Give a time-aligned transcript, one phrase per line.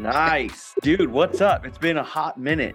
[0.00, 0.74] Nice.
[0.80, 1.66] Dude, what's up?
[1.66, 2.74] It's been a hot minute.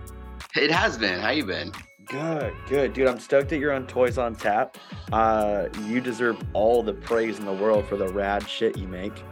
[0.56, 1.20] It has been.
[1.20, 1.72] How you been?
[2.06, 2.94] Good, good.
[2.94, 4.78] Dude, I'm stoked that you're on Toys on Tap.
[5.12, 9.24] Uh, you deserve all the praise in the world for the rad shit you make.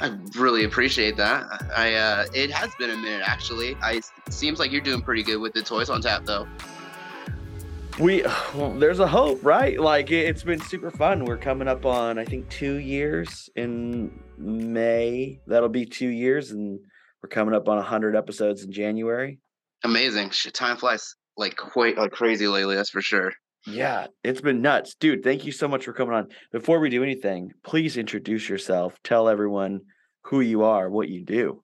[0.00, 1.44] I really appreciate that.
[1.76, 3.76] I uh it has been a minute actually.
[3.80, 6.48] I seems like you're doing pretty good with the toys on tap though.
[8.00, 8.22] We,
[8.54, 9.78] well, there's a hope, right?
[9.78, 11.26] Like, it's been super fun.
[11.26, 15.40] We're coming up on, I think, two years in May.
[15.46, 16.80] That'll be two years, and
[17.24, 19.38] we're coming up on 100 episodes in January.
[19.82, 20.28] Amazing.
[20.28, 23.32] Shit, time flies like quite like crazy lately, that's for sure.
[23.66, 24.94] Yeah, it's been nuts.
[25.00, 26.28] Dude, thank you so much for coming on.
[26.52, 28.98] Before we do anything, please introduce yourself.
[29.04, 29.80] Tell everyone
[30.24, 31.62] who you are, what you do.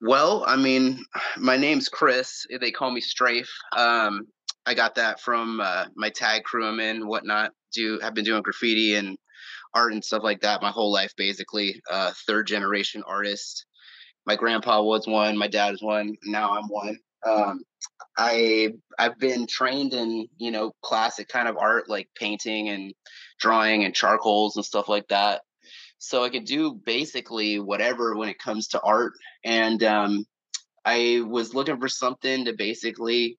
[0.00, 1.04] Well, I mean,
[1.36, 2.46] my name's Chris.
[2.60, 3.50] They call me Strafe.
[3.76, 4.28] Um,
[4.66, 7.50] I got that from uh, my tag crew I'm in, whatnot.
[7.72, 9.18] Do have been doing graffiti and
[9.74, 11.82] art and stuff like that my whole life, basically.
[11.90, 13.66] Uh, third generation artist.
[14.26, 15.36] My grandpa was one.
[15.36, 16.16] My dad is one.
[16.24, 16.98] Now I'm one.
[17.26, 17.64] Um,
[18.16, 22.94] I I've been trained in you know classic kind of art like painting and
[23.38, 25.42] drawing and charcoals and stuff like that.
[25.98, 29.12] So I could do basically whatever when it comes to art
[29.44, 30.26] and um,
[30.84, 33.38] I was looking for something to basically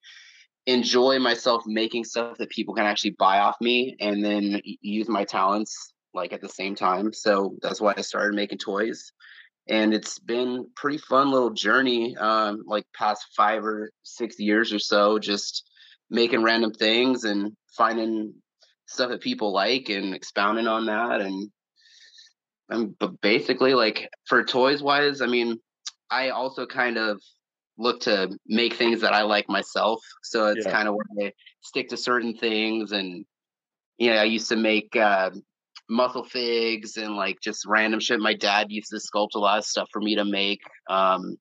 [0.66, 5.24] enjoy myself making stuff that people can actually buy off me and then use my
[5.24, 7.14] talents like at the same time.
[7.14, 9.12] So that's why I started making toys.
[9.68, 14.80] And it's been pretty fun little journey, um, like past five or six years or
[14.80, 15.68] so, just
[16.09, 18.34] making random things and finding
[18.86, 21.22] stuff that people like and expounding on that.
[21.22, 21.50] And
[23.00, 25.59] but basically, like for toys wise, I mean,
[26.12, 27.20] I also kind of
[27.78, 30.00] look to make things that I like myself.
[30.24, 30.72] So it's Yeah.
[30.72, 32.92] kind of where I stick to certain things.
[32.92, 33.26] And,
[33.97, 35.32] you know, I used to make uh,
[35.90, 38.19] muscle figs and like just random shit.
[38.19, 40.62] My dad used to sculpt a lot of stuff for me to make.
[40.90, 41.38] Um,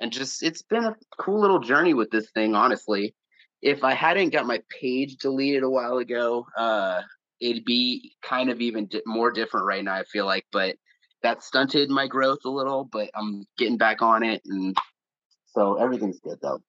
[0.00, 3.14] and just, it's been a cool little journey with this thing, honestly.
[3.62, 7.00] If I hadn't got my page deleted a while ago, uh,
[7.40, 10.44] it'd be kind of even di- more different right now, I feel like.
[10.52, 10.76] But
[11.22, 14.42] that stunted my growth a little, but I'm getting back on it.
[14.46, 14.76] And
[15.46, 16.60] so everything's good though.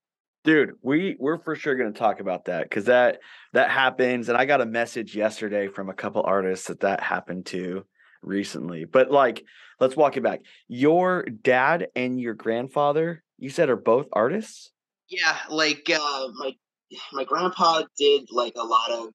[0.47, 3.19] Dude, we we're for sure going to talk about that because that
[3.51, 7.47] that happens, and I got a message yesterday from a couple artists that that happened
[7.47, 7.83] to
[8.21, 8.85] recently.
[8.85, 9.43] But like,
[9.81, 10.39] let's walk it back.
[10.69, 14.71] Your dad and your grandfather, you said, are both artists.
[15.09, 16.53] Yeah, like uh, my
[17.11, 19.09] my grandpa did like a lot of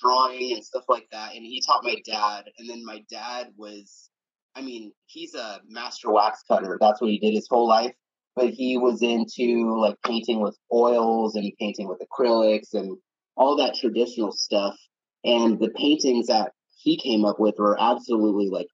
[0.00, 2.44] drawing and stuff like that, and he taught my dad.
[2.58, 4.08] And then my dad was,
[4.54, 6.78] I mean, he's a master wax cutter.
[6.80, 7.92] That's what he did his whole life.
[8.36, 12.96] But he was into like painting with oils and painting with acrylics and
[13.34, 14.76] all that traditional stuff.
[15.24, 18.68] And the paintings that he came up with were absolutely like,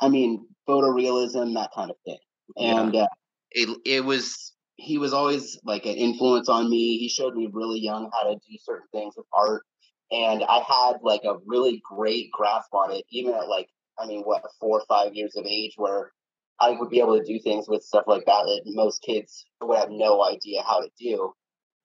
[0.00, 2.18] I mean, photorealism, that kind of thing.
[2.56, 2.80] Yeah.
[2.80, 3.06] And uh,
[3.50, 6.98] it it was he was always like an influence on me.
[6.98, 9.62] He showed me really young how to do certain things with art,
[10.10, 13.68] and I had like a really great grasp on it, even at like
[13.98, 16.12] I mean, what four or five years of age, where
[16.60, 19.78] I would be able to do things with stuff like that that most kids would
[19.78, 21.32] have no idea how to do,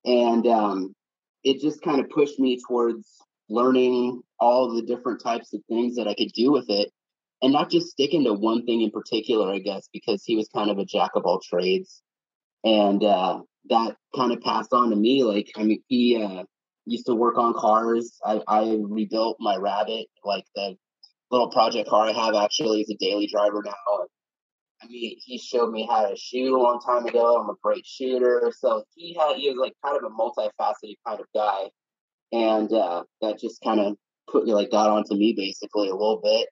[0.06, 0.96] and um,
[1.44, 3.08] it just kind of pushed me towards
[3.50, 6.92] learning all the different types of things that I could do with it
[7.42, 10.70] and not just sticking to one thing in particular, I guess, because he was kind
[10.70, 12.02] of a jack of all trades.
[12.64, 15.24] And uh, that kind of passed on to me.
[15.24, 16.44] Like, I mean, he uh,
[16.86, 18.20] used to work on cars.
[18.26, 20.76] I, I rebuilt my Rabbit, like the
[21.30, 23.74] little project car I have actually is a daily driver now.
[24.90, 27.40] Mean, he showed me how to shoot a long time ago.
[27.40, 28.52] I'm a great shooter.
[28.58, 31.70] So he had, he was like kind of a multifaceted kind of guy.
[32.32, 33.96] And uh, that just kind of
[34.30, 36.48] put like got onto me basically a little bit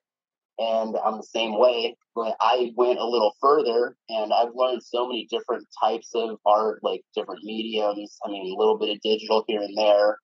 [0.58, 1.96] and I'm the same way.
[2.14, 6.80] But I went a little further, and I've learned so many different types of art,
[6.82, 8.18] like different mediums.
[8.24, 10.16] I mean, a little bit of digital here and there.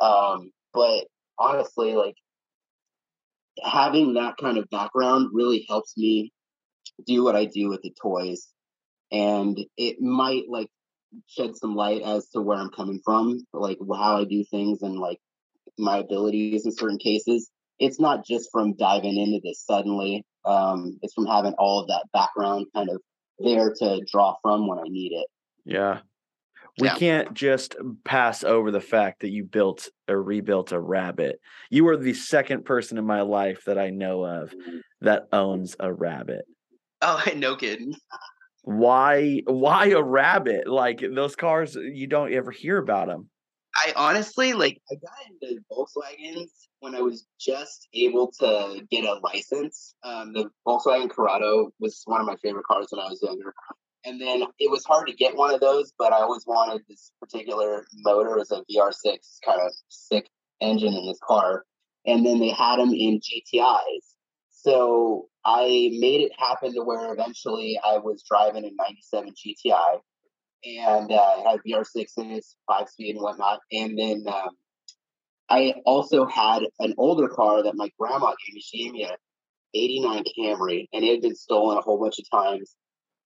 [0.00, 1.06] Um, but
[1.38, 2.16] honestly, like
[3.62, 6.32] having that kind of background really helps me
[7.06, 8.48] do what I do with the toys.
[9.10, 10.68] And it might like
[11.26, 14.98] shed some light as to where I'm coming from, like how I do things and
[14.98, 15.18] like
[15.78, 17.50] my abilities in certain cases.
[17.78, 20.24] It's not just from diving into this suddenly.
[20.44, 23.00] Um, it's from having all of that background kind of
[23.38, 25.26] there to draw from when I need it.
[25.64, 26.00] Yeah.
[26.78, 26.94] We Yeah.
[26.94, 31.38] can't just pass over the fact that you built or rebuilt a rabbit.
[31.70, 34.54] You are the second person in my life that I know of
[35.02, 36.46] that owns a rabbit.
[37.02, 37.94] Oh, no kidding.
[38.62, 40.68] Why why a rabbit?
[40.68, 43.28] Like those cars you don't ever hear about them.
[43.74, 46.50] I honestly like I got into Volkswagens
[46.80, 49.94] when I was just able to get a license.
[50.04, 53.52] Um, the Volkswagen Corrado was one of my favorite cars when I was younger.
[54.04, 57.12] And then it was hard to get one of those, but I always wanted this
[57.20, 58.34] particular motor.
[58.34, 60.28] It was a VR6 kind of sick
[60.60, 61.64] engine in this car.
[62.04, 64.16] And then they had them in GTIs.
[64.50, 69.98] So I made it happen to where eventually I was driving a 97 GTI
[70.64, 73.60] and uh, it had VR6 in it, five speed and whatnot.
[73.72, 74.50] And then um,
[75.48, 78.60] I also had an older car that my grandma gave me.
[78.60, 79.16] She gave me a
[79.74, 82.76] 89 Camry, and it had been stolen a whole bunch of times.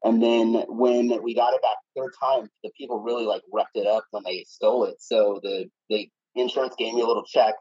[0.05, 3.87] And then when we got it back third time, the people really like wrecked it
[3.87, 4.97] up when they stole it.
[5.01, 7.55] So the the insurance gave me a little check,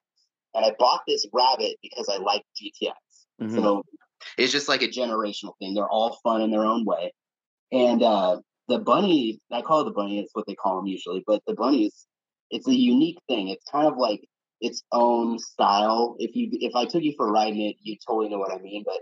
[0.54, 3.26] and I bought this rabbit because I like GTIs.
[3.42, 3.56] Mhm.
[3.56, 3.84] So
[4.38, 5.74] it's just like a generational thing.
[5.74, 7.14] They're all fun in their own way.
[7.72, 11.24] And uh, the bunny, I call it the bunny, it's what they call them usually,
[11.26, 12.08] but the bunny is
[12.52, 13.50] it's a unique thing.
[13.50, 14.22] It's kind of like
[14.62, 16.16] its own style.
[16.20, 18.54] If you if I took you for a ride in it, you totally know what
[18.54, 18.84] I mean.
[18.86, 19.00] But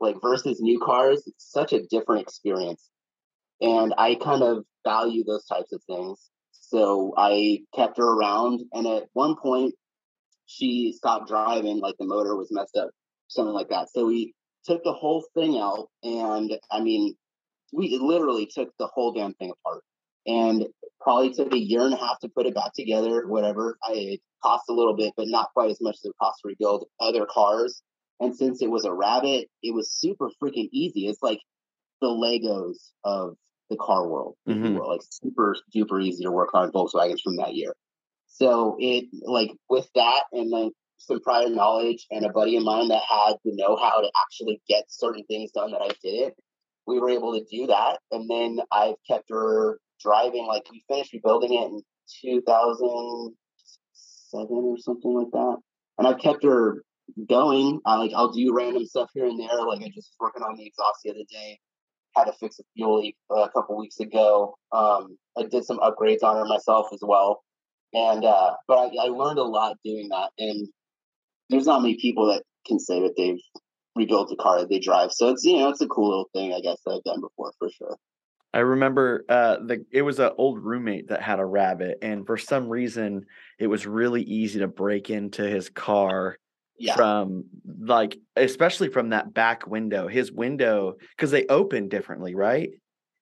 [0.00, 2.90] like versus new cars, it's such a different experience.
[3.60, 6.30] And I kind of value those types of things.
[6.52, 9.74] So I kept her around and at one point
[10.46, 12.90] she stopped driving, like the motor was messed up,
[13.28, 13.88] something like that.
[13.90, 14.34] So we
[14.68, 17.14] took the whole thing out and I mean
[17.72, 19.82] we literally took the whole damn thing apart
[20.26, 20.66] and
[21.00, 23.78] probably took a year and a half to put it back together whatever.
[23.82, 26.48] I, it cost a little bit but not quite as much as it cost to
[26.48, 27.82] rebuild other cars
[28.20, 31.06] and since it was a rabbit it was super freaking easy.
[31.08, 31.40] It's like
[32.02, 33.36] the legos of
[33.70, 34.74] the car world Mhm.
[34.74, 37.74] will, like super duper easy to work on volkswagens from that year.
[38.26, 42.88] So it like with that and then some prior knowledge and a buddy of mine
[42.88, 46.34] that had the know-how to actually get certain things done that I didn't.
[46.86, 50.46] We were able to do that, and then I've kept her driving.
[50.46, 51.82] Like we finished rebuilding it in
[52.22, 55.56] 2007 or something like that,
[55.98, 56.82] and I've kept her
[57.28, 57.80] going.
[57.84, 59.62] I like I'll do random stuff here and there.
[59.66, 61.60] Like I just was working on the exhaust the other day.
[62.16, 64.56] Had to fix a fuel leak uh, a couple weeks ago.
[64.72, 67.44] Um, I did some upgrades on her myself as well
[67.94, 70.68] and uh but I, I learned a lot doing that and
[71.50, 73.40] there's not many people that can say that they've
[73.96, 76.52] rebuilt a car that they drive so it's you know it's a cool little thing
[76.52, 77.96] i guess that i've done before for sure
[78.54, 82.38] I remember uh the it was an old roommate that had a rabbit and for
[82.38, 83.26] some reason
[83.58, 86.38] it was really easy to break into his car
[86.78, 87.44] yeah from
[87.80, 90.08] like especially from that back window.
[90.08, 92.70] His window cuz they open differently, right?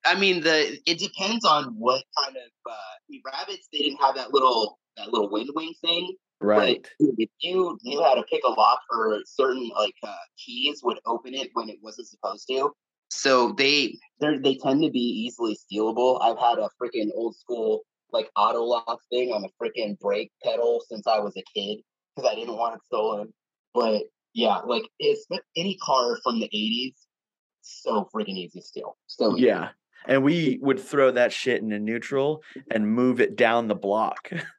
[0.05, 4.01] i mean the it depends on what kind of uh I mean, rabbits they didn't
[4.01, 6.87] have that little that little wind wing thing Right.
[6.99, 11.33] If you knew how to pick a lock or certain like uh, keys would open
[11.33, 12.71] it when it wasn't supposed to.
[13.09, 16.21] So they they they tend to be easily stealable.
[16.21, 20.81] I've had a freaking old school like auto lock thing on the freaking brake pedal
[20.87, 21.79] since I was a kid
[22.15, 23.33] because I didn't want it stolen.
[23.73, 24.03] But
[24.33, 25.25] yeah, like it's
[25.55, 26.95] any car from the '80s,
[27.61, 28.97] so freaking easy to steal.
[29.07, 29.47] So easy.
[29.47, 29.69] Yeah.
[30.07, 34.31] And we would throw that shit into neutral and move it down the block.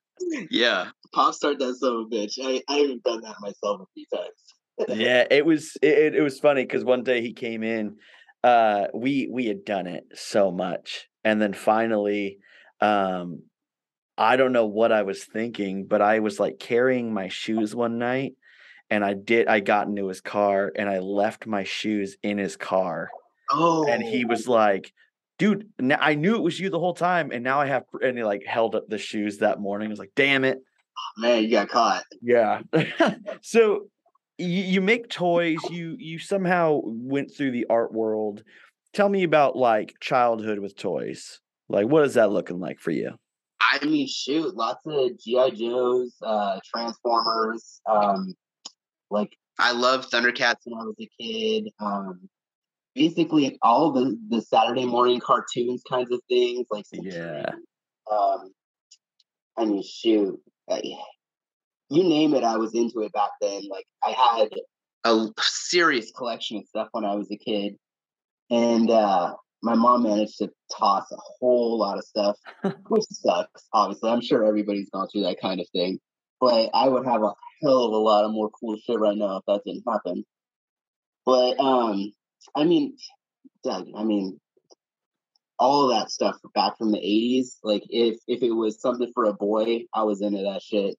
[0.50, 0.90] yeah.
[1.14, 2.34] Pop start that son of a bitch.
[2.42, 4.98] I I haven't done that myself a few times.
[5.00, 7.96] yeah, it was it, it- it was funny because one day he came in,
[8.44, 12.38] uh, we we had done it so much, and then finally,
[12.80, 13.42] um,
[14.16, 17.98] I don't know what I was thinking, but I was like carrying my shoes one
[17.98, 18.34] night,
[18.90, 22.56] and I did I got into his car and I left my shoes in his
[22.56, 23.08] car,
[23.50, 24.92] Oh, and he was like.
[25.38, 25.68] Dude,
[25.98, 27.84] I knew it was you the whole time, and now I have.
[28.02, 29.88] And he like held up the shoes that morning.
[29.88, 30.58] I was like, "Damn it!"
[31.16, 32.04] man, you got caught.
[32.22, 32.62] Yeah.
[33.42, 33.88] so
[34.38, 35.58] you, you make toys.
[35.70, 38.42] You you somehow went through the art world.
[38.92, 41.40] Tell me about like childhood with toys.
[41.68, 43.12] Like, what is that looking like for you?
[43.60, 48.34] I mean, shoot, lots of GI Joes, uh, Transformers, um,
[49.10, 51.68] like I loved Thundercats when I was a kid.
[51.80, 52.28] Um,
[52.98, 57.50] basically, all the the Saturday morning cartoons kinds of things, like Yeah.
[58.10, 58.50] Um,
[59.56, 60.82] I mean, shoot, I,
[61.90, 63.62] you name it, I was into it back then.
[63.70, 64.48] Like I had
[65.04, 67.76] a serious collection of stuff when I was a kid,
[68.50, 72.36] and uh, my mom managed to toss a whole lot of stuff,
[72.88, 73.68] which sucks.
[73.72, 75.98] Obviously, I'm sure everybody's gone through that kind of thing,
[76.40, 79.38] but I would have a hell of a lot of more cool shit right now
[79.38, 80.24] if that didn't happen.
[81.24, 82.12] But um,
[82.56, 82.96] I mean,
[83.64, 84.40] Doug, I mean,
[85.58, 89.24] all of that stuff back from the 80s like if if it was something for
[89.24, 90.96] a boy i was into that shit.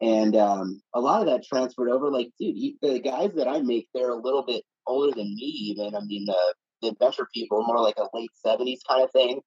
[0.00, 3.88] And um a lot of that transferred over like dude the guys that i make
[3.94, 7.80] they're a little bit older than me even i mean the the adventure people more
[7.80, 9.40] like a late 70s kind of thing.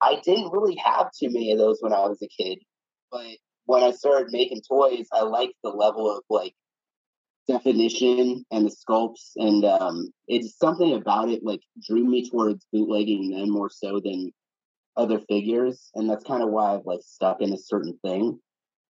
[0.00, 2.58] I didn't really have too many of those when i was a kid
[3.12, 3.26] but
[3.66, 6.54] when i started making toys i liked the level of like
[7.48, 13.30] definition and the sculpts and um it's something about it like drew me towards bootlegging
[13.30, 14.30] then more so than
[14.96, 18.38] other figures and that's kind of why i've like stuck in a certain thing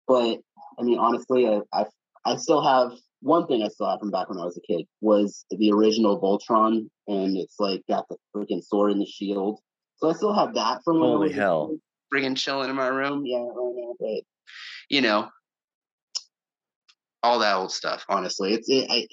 [0.07, 0.39] but
[0.79, 1.87] i mean honestly I, I
[2.27, 4.87] i still have one thing i still have from back when i was a kid
[5.01, 9.61] was the original voltron and it's like got the freaking sword and the shield
[9.97, 11.69] so i still have that from when I Holy was a hell.
[11.69, 11.81] kid.
[12.13, 14.23] friggin' chilling in my room yeah right now but
[14.89, 15.29] you know
[17.23, 18.05] all that old stuff.
[18.09, 19.07] Honestly, it's it, I,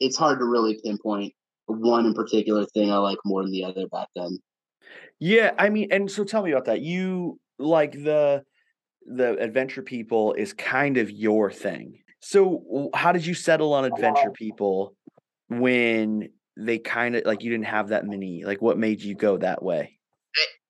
[0.00, 1.32] it's hard to really pinpoint
[1.66, 4.38] one in particular thing I like more than the other back then.
[5.18, 6.80] Yeah, I mean, and so tell me about that.
[6.80, 8.42] You like the
[9.06, 11.98] the adventure people is kind of your thing.
[12.20, 14.96] So how did you settle on adventure people
[15.48, 18.44] when they kind of like you didn't have that many?
[18.44, 19.98] Like what made you go that way?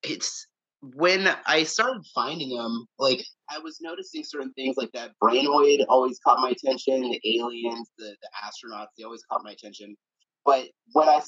[0.02, 0.46] It's
[0.82, 5.12] when I started finding them, like I was noticing certain things like that.
[5.22, 7.02] Brainoid always caught my attention.
[7.02, 9.96] The aliens, the the astronauts, they always caught my attention.
[10.44, 11.22] But when I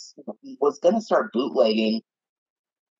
[0.61, 2.03] was gonna start bootlegging,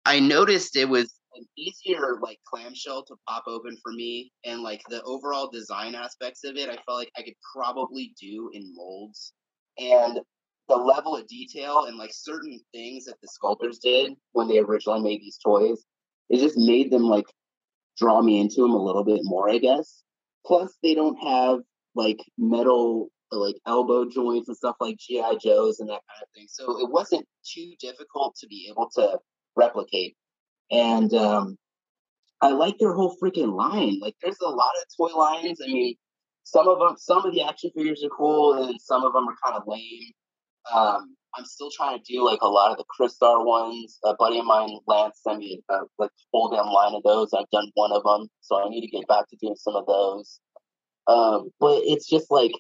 [0.05, 4.83] I noticed it was an easier like clamshell to pop open for me, and like
[4.89, 9.33] the overall design aspects of it, I felt like I could probably do in molds,
[9.79, 10.21] and
[10.69, 15.01] the level of detail and like certain things that the sculptors did when they originally
[15.01, 15.85] made these toys,
[16.29, 17.27] it just made them like
[17.99, 20.03] draw me into them a little bit more, I guess.
[20.45, 21.61] Plus, they don't have
[21.95, 26.47] like metal like elbow joints and stuff like GI Joes and that kind of thing.
[26.49, 29.19] So it wasn't too difficult to be able to
[29.57, 30.17] replicate.
[30.71, 31.57] And um,
[32.41, 33.99] I like their whole freaking line.
[34.01, 35.61] Like, there's a lot of toy lines.
[35.63, 35.95] I mean,
[36.45, 39.37] some of them, some of the action figures are cool, and some of them are
[39.45, 40.13] kind of lame.
[40.73, 43.99] Um, I'm still trying to do like a lot of the Chris Crystar ones.
[44.05, 47.33] A buddy of mine, Lance, sent me a like whole damn line of those.
[47.35, 49.87] I've done one of them, so I need to get back to doing some of
[49.87, 50.41] those.
[51.07, 52.53] Um, but it's just like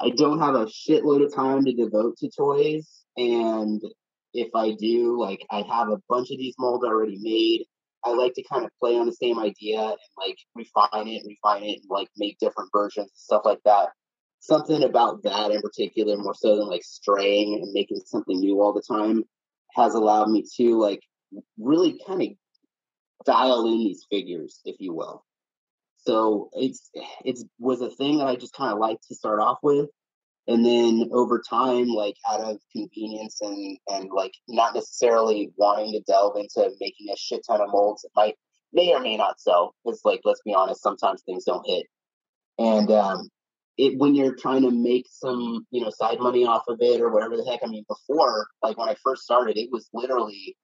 [0.00, 3.80] I don't have a shitload of time to devote to toys, and
[4.34, 7.64] if I do, like I have a bunch of these molds already made.
[8.04, 11.62] I like to kind of play on the same idea and like refine it, refine
[11.62, 13.90] it, and like make different versions, and stuff like that
[14.42, 18.72] something about that in particular, more so than like straying and making something new all
[18.72, 19.22] the time,
[19.74, 21.00] has allowed me to like
[21.58, 22.28] really kind of
[23.24, 25.24] dial in these figures, if you will.
[25.96, 26.90] So it's
[27.24, 29.88] it's was a thing that I just kind of liked to start off with,
[30.48, 36.00] and then over time, like out of convenience and and like not necessarily wanting to
[36.00, 38.34] delve into making a shit ton of molds that might
[38.72, 39.76] may or may not sell.
[39.84, 41.86] It's like let's be honest, sometimes things don't hit,
[42.58, 43.28] and um,
[43.78, 47.10] it when you're trying to make some you know side money off of it or
[47.10, 47.60] whatever the heck.
[47.64, 50.56] I mean, before like when I first started, it was literally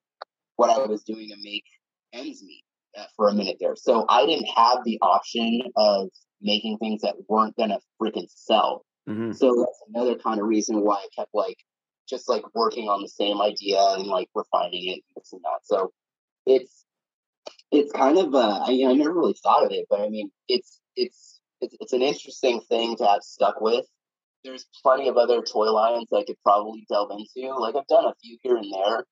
[0.56, 1.64] what I was doing to make
[2.12, 2.64] ends meet
[2.98, 3.76] uh, for a minute there.
[3.76, 6.08] So I didn't have the option of
[6.40, 8.84] making things that weren't gonna freaking sell.
[9.08, 9.34] Mhm.
[9.34, 11.58] So that's another kind of reason why I kept like
[12.08, 15.60] just like working on the same idea and like refining it and this and that.
[15.64, 15.92] So
[16.46, 16.84] it's
[17.70, 20.80] it's kind of uh, I, I never really thought of it, but I mean it's
[20.96, 23.84] it's it's it's an interesting thing to have stuck with.
[24.44, 27.54] There's plenty of other toy lines I could probably delve into.
[27.56, 29.04] Like I've done a few here and there,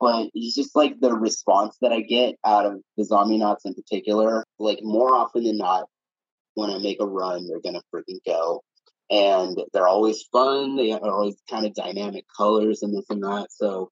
[0.00, 3.74] but it's just like the response that I get out of the zombie knots in
[3.74, 4.44] particular.
[4.58, 5.84] Like more often than not,
[6.54, 8.62] when I make a run, they're gonna freaking go.
[9.10, 10.76] And they're always fun.
[10.76, 13.48] They are always kind of dynamic colors and this and that.
[13.50, 13.90] So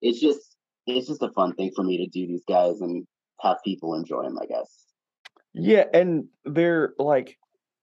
[0.00, 0.56] it's just
[0.86, 3.06] it's just a fun thing for me to do these guys and
[3.40, 4.81] have people enjoy them, I guess.
[5.54, 7.38] Yeah, and they're like,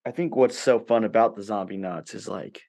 [0.06, 2.64] I think what's so fun about the zombie nuts is like,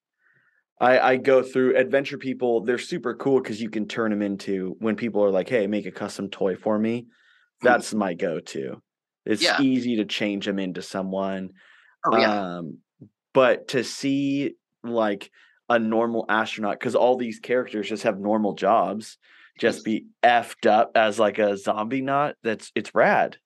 [0.80, 2.62] I I go through adventure people.
[2.64, 5.86] They're super cool because you can turn them into when people are like, "Hey, make
[5.86, 7.08] a custom toy for me."
[7.62, 8.82] That's my go-to.
[9.26, 9.58] It's Yeah.
[9.58, 11.50] easy to change them into someone.
[12.04, 12.34] Oh yeah.
[12.58, 12.78] Um,
[13.34, 14.54] but to see
[14.84, 15.30] like
[15.68, 19.18] a normal astronaut because all these characters just have normal jobs,
[19.58, 22.36] just be effed up as like a zombie knot.
[22.42, 23.38] That's it's rad.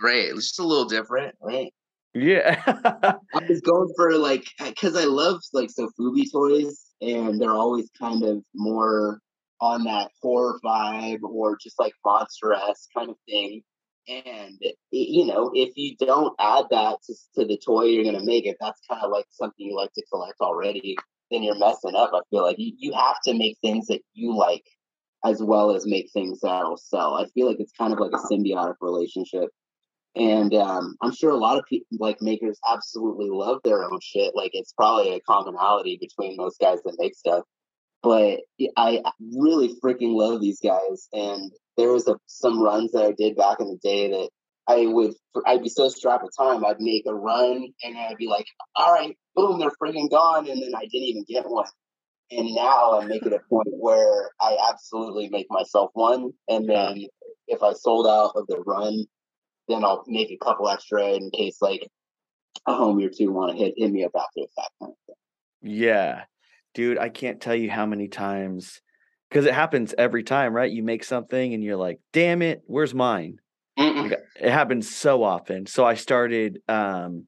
[0.00, 0.26] Right.
[0.26, 1.72] It's just a little different, right?
[2.14, 2.62] Yeah.
[2.66, 8.22] I was going for like because I love like Sofubi toys, and they're always kind
[8.22, 9.20] of more
[9.60, 13.62] on that horror vibe or just like monster esque kind of thing.
[14.08, 18.24] And it, you know, if you don't add that to, to the toy you're gonna
[18.24, 20.96] make, if that's kind of like something you like to collect already,
[21.30, 22.12] then you're messing up.
[22.14, 24.64] I feel like you, you have to make things that you like
[25.24, 27.14] as well as make things that'll sell.
[27.14, 29.50] I feel like it's kind of like a symbiotic relationship.
[30.16, 34.34] And um, I'm sure a lot of people, like makers, absolutely love their own shit.
[34.34, 37.44] Like it's probably a commonality between those guys that make stuff.
[38.02, 38.40] But
[38.76, 39.02] I
[39.36, 41.08] really freaking love these guys.
[41.12, 44.30] And there was a, some runs that I did back in the day that
[44.68, 45.14] I would,
[45.46, 48.46] I'd be so strapped with time, I'd make a run and I'd be like,
[48.76, 50.48] all right, boom, they're freaking gone.
[50.48, 51.66] And then I didn't even get one.
[52.30, 56.30] And now I'm making a point where I absolutely make myself one.
[56.48, 57.06] And then
[57.46, 59.06] if I sold out of the run,
[59.68, 61.86] then I'll make a couple extra in case like
[62.66, 64.70] a home or two want to hit, hit me up after the fact.
[64.80, 65.72] Kind of thing.
[65.76, 66.24] Yeah.
[66.74, 68.80] Dude, I can't tell you how many times
[69.28, 70.70] because it happens every time, right?
[70.70, 73.38] You make something and you're like, damn it, where's mine?
[73.76, 75.66] Like, It happens so often.
[75.66, 77.26] So I started um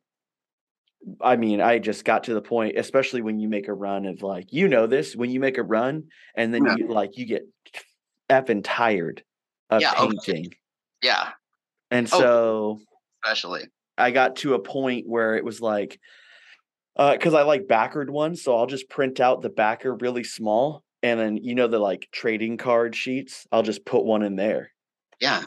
[1.20, 4.22] I mean, I just got to the point, especially when you make a run of
[4.22, 6.04] like, you know this, when you make a run
[6.34, 6.74] and then Yeah.
[6.76, 7.42] you like you get
[8.28, 9.24] effing tired
[9.70, 10.12] of Yeah, okay.
[10.26, 10.52] painting.
[11.02, 11.30] Yeah,
[11.90, 12.18] And Oh.
[12.20, 12.80] so
[13.24, 13.66] especially.
[13.98, 16.00] I got to a point where it was like,
[16.96, 20.82] uh, because I like backered ones, so I'll just print out the backer really small,
[21.02, 23.46] and then you know the like trading card sheets.
[23.52, 24.70] I'll just put one in there.
[25.20, 25.44] Yeah.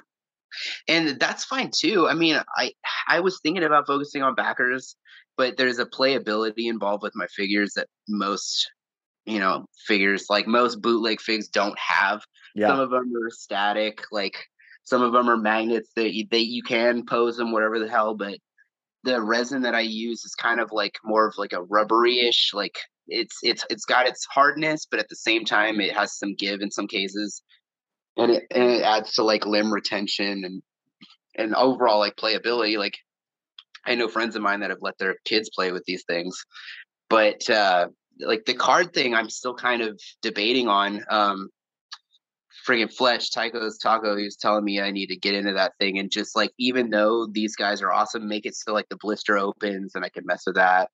[0.88, 2.08] And that's fine too.
[2.08, 2.72] I mean, I
[3.08, 4.96] I was thinking about focusing on backers,
[5.36, 8.70] but there's a playability involved with my figures that most,
[9.26, 12.24] you know, figures like most bootleg figs don't have.
[12.60, 14.46] Some of them are static, like
[14.84, 18.16] some of them are magnets that you, they you can pose them whatever the hell,
[18.16, 18.38] but
[19.03, 22.77] the resin that I use is kind of like more of like a rubbery-ish, like
[23.07, 26.62] it's it's it's got its hardness, but at the same time it has some give
[26.62, 27.42] in some cases.
[28.16, 30.62] And it and it adds to like limb retention and
[31.36, 32.77] and overall like playability.
[32.77, 32.98] Like
[33.86, 36.38] I know friends of mine that have let their kids play with these things.
[37.10, 37.88] But uh
[38.20, 41.03] like the card thing I'm still kind of debating on.
[41.10, 41.50] Um
[42.68, 46.00] friggin' Fletch, Tycho's Taco, he was telling me I need to get into that thing
[46.00, 49.38] and just like even though these guys are awesome, make it so like the blister
[49.38, 50.90] opens and I can mess with that.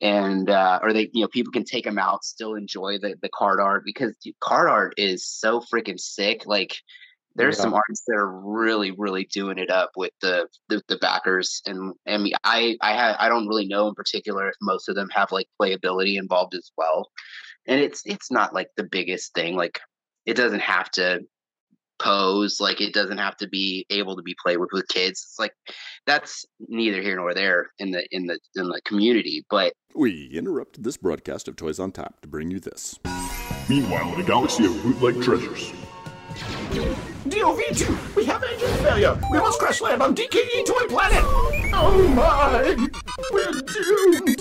[0.00, 3.30] And uh or they you know people can take them out, still enjoy the the
[3.34, 6.42] card art because dude, card art is so freaking sick.
[6.46, 6.76] Like
[7.36, 7.62] there's Yeah.
[7.62, 11.94] some artists that are really really doing it up with the the, the backers and
[12.06, 15.08] I mean I I have I don't really know in particular if most of them
[15.10, 17.10] have like playability involved as well.
[17.66, 19.80] And it's it's not like the biggest thing like
[20.30, 21.20] it doesn't have to
[21.98, 25.38] pose like it doesn't have to be able to be played with with kids it's
[25.38, 25.52] like
[26.06, 30.84] that's neither here nor there in the in the in the community but We interrupted
[30.84, 32.98] this broadcast of Toys on Tap to bring you this.
[33.68, 35.72] Meanwhile, in a galaxy of bootleg treasures.
[37.28, 39.18] DOV2, we have engine failure.
[39.32, 41.24] We must crash land on DKE Toy Planet.
[41.74, 42.88] Oh my,
[43.32, 44.40] we're doomed.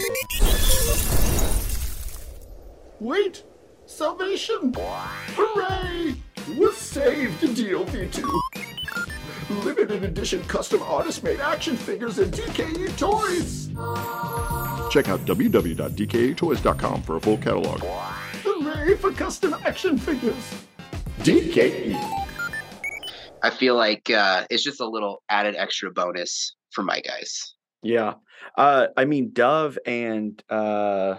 [3.00, 3.44] Wait,
[4.00, 4.74] salvation.
[5.36, 6.16] Hooray,
[6.58, 8.24] we're saved, DOV2.
[9.66, 13.68] Limited edition custom artist made action figures and DKE toys.
[14.90, 17.82] Check out www.dketoys.com for a full catalog.
[18.46, 20.46] Hooray for custom action figures.
[21.20, 21.94] DKE.
[23.44, 28.16] i feel like uh it's just a little added extra bonus for my guys yeah.
[28.58, 31.16] Uh, I mean, Dove and uh,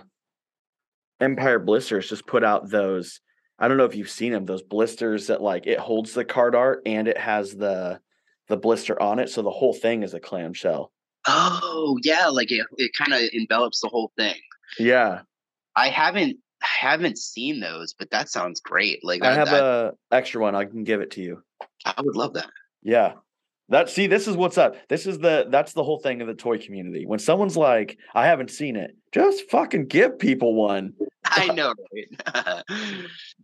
[1.20, 3.20] Empire Blisters just put out those.
[3.59, 4.46] I don't know if you've seen them.
[4.46, 8.00] Those blisters that like it holds the card art and it has the
[8.48, 10.90] the blister on it, so the whole thing is a clamshell.
[11.28, 14.35] oh yeah like it, it kind of envelops the whole thing
[14.78, 15.20] Yeah,
[15.76, 20.40] i haven't haven't seen those but that sounds great like I have that- a extra
[20.40, 20.54] one.
[20.54, 21.42] I can give it to you.
[21.85, 22.48] i would love that
[22.83, 23.12] Yeah.
[23.70, 24.76] That see, this is what's up.
[24.88, 27.06] This is the that's the whole thing of the toy community.
[27.06, 30.92] When someone's like, I haven't seen it, just fucking give people one.
[31.24, 31.74] I know,
[32.35, 32.64] right?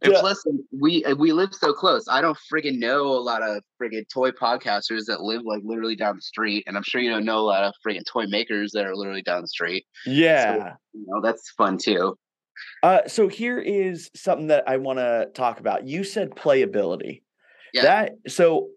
[0.04, 0.20] Yeah.
[0.20, 0.44] plus,
[0.78, 2.04] we we live so close.
[2.06, 6.16] I don't friggin' know a lot of friggin' toy podcasters that live like literally down
[6.16, 8.84] the street, and I'm sure you don't know a lot of friggin' toy makers that
[8.84, 9.86] are literally down the street.
[10.04, 10.74] Yeah.
[10.92, 12.18] You know, that's fun too.
[12.82, 15.86] Uh, so here is something that I want to talk about.
[15.86, 17.22] You said playability.
[17.72, 17.82] Yeah.
[17.82, 18.68] That so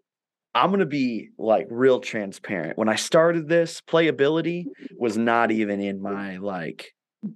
[0.60, 2.78] I'm gonna be like real transparent.
[2.78, 4.66] When I started this, playability
[4.98, 6.94] was not even in my like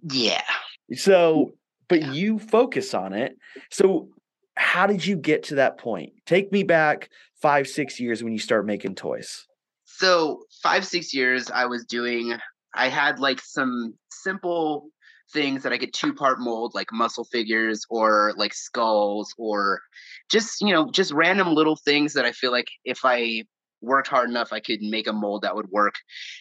[0.09, 0.43] Yeah,
[0.93, 1.51] so mm,
[1.87, 2.11] but Yeah.
[2.11, 3.37] you focus on it.
[3.71, 4.09] So
[4.55, 6.13] how did you get to that point?
[6.25, 7.09] Take me back
[7.41, 9.45] five, six years when you start making toys.
[9.85, 12.37] So five, six years I was doing
[12.75, 14.89] I had like some simple
[15.33, 19.81] things that I could two part mold, like muscle figures or like skulls or
[20.31, 23.43] just, you know, just random little things that I feel like if I
[23.81, 25.95] worked hard enough, I could make a mold that would work.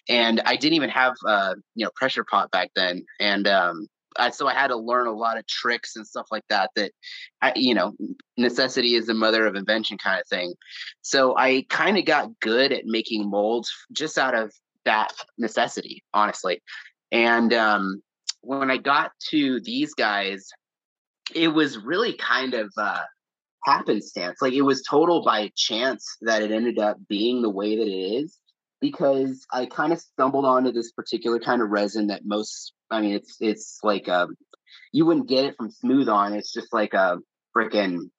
[0.08, 3.04] And I didn't even have uh, you know, pressure pot back then.
[3.18, 6.44] And um I, so I had to learn a lot of tricks and stuff like
[6.48, 6.70] that.
[6.76, 6.92] That,
[7.40, 7.94] I, you know,
[8.36, 10.54] necessity is the mother of invention, kind of thing.
[11.00, 14.52] So I kind of got good at making molds just out of
[14.84, 16.62] that necessity, honestly.
[17.10, 18.02] And um,
[18.42, 20.48] when I got to these guys,
[21.34, 23.00] it was really kind of uh,
[23.64, 24.42] happenstance.
[24.42, 27.90] Like it was total by chance that it ended up being the way that it
[28.22, 28.38] is
[28.80, 33.14] because I kind of stumbled onto this particular kind of resin that most I mean
[33.14, 34.34] it's it's like um
[34.92, 36.32] you wouldn't get it from smooth on.
[36.34, 37.18] It's just like a
[37.56, 38.10] freaking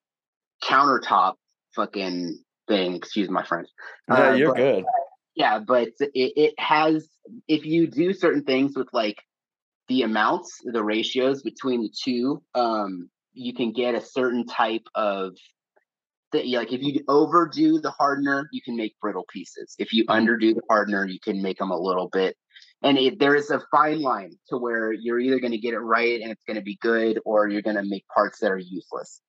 [0.64, 1.34] countertop
[1.76, 2.96] fucking thing.
[2.96, 3.68] Excuse my French.
[4.08, 4.86] Yeah, Uh, you're but- good.
[5.36, 7.08] yeah but it, it has
[7.48, 9.18] if you do certain things with like
[9.88, 15.34] the amounts the ratios between the two um you can get a certain type of
[16.34, 19.76] that like if you overdo the hardener you can make brittle pieces.
[19.80, 22.36] If you underdo the hardener you can make them a little bit.
[22.82, 25.80] And it, there is a fine line to where you're either going to get it
[25.80, 28.58] right and it's going to be good or you're going to make parts that are
[28.58, 29.22] useless.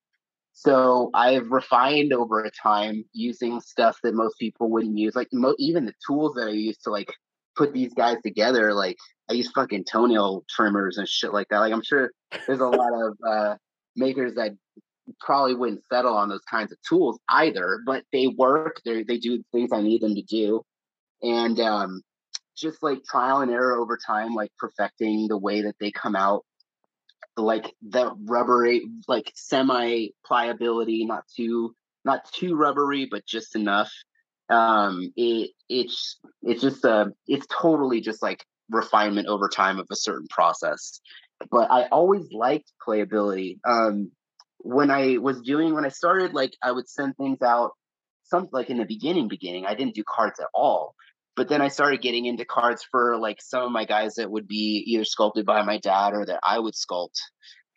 [0.51, 5.55] So I've refined over a time using stuff that most people wouldn't use, like mo-
[5.57, 7.13] even the tools that I use to like
[7.55, 8.73] put these guys together.
[8.73, 8.97] Like
[9.29, 11.59] I use fucking toenail trimmers and shit like that.
[11.59, 12.11] Like I'm sure
[12.47, 13.55] there's a lot of uh,
[13.95, 14.51] makers that
[15.19, 18.81] probably wouldn't settle on those kinds of tools either, but they work.
[18.85, 20.61] They they do things I need them to do,
[21.21, 22.01] and um,
[22.57, 26.43] just like trial and error over time, like perfecting the way that they come out
[27.37, 33.91] like the rubbery like semi pliability not too not too rubbery but just enough
[34.49, 39.95] um it it's it's just a it's totally just like refinement over time of a
[39.95, 40.99] certain process
[41.51, 44.11] but i always liked playability um
[44.59, 47.71] when i was doing when i started like i would send things out
[48.23, 50.95] some like in the beginning beginning i didn't do cards at all
[51.35, 54.47] but then I started getting into cards for like some of my guys that would
[54.47, 57.19] be either sculpted by my dad or that I would sculpt.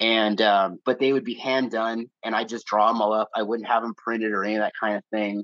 [0.01, 3.31] And um, but they would be hand done, and I just draw them all up.
[3.35, 5.43] I wouldn't have them printed or any of that kind of thing.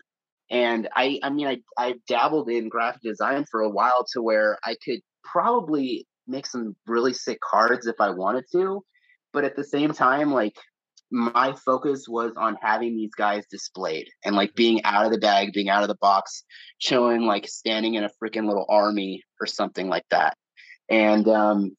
[0.51, 4.59] And I, I mean, I I dabbled in graphic design for a while to where
[4.65, 8.85] I could probably make some really sick cards if I wanted to.
[9.33, 10.57] But at the same time, like
[11.11, 15.53] my focus was on having these guys displayed and like being out of the bag,
[15.53, 16.45] being out of the box,
[16.79, 20.37] showing like standing in a freaking little army or something like that.
[20.89, 21.77] And um,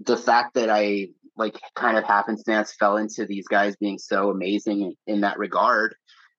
[0.00, 4.82] the fact that I like kind of happenstance fell into these guys being so amazing
[4.82, 5.94] in, in that regard,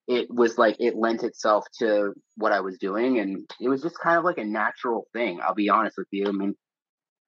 [0.09, 3.19] it was like it lent itself to what I was doing.
[3.19, 5.39] And it was just kind of like a natural thing.
[5.41, 6.27] I'll be honest with you.
[6.27, 6.55] I mean,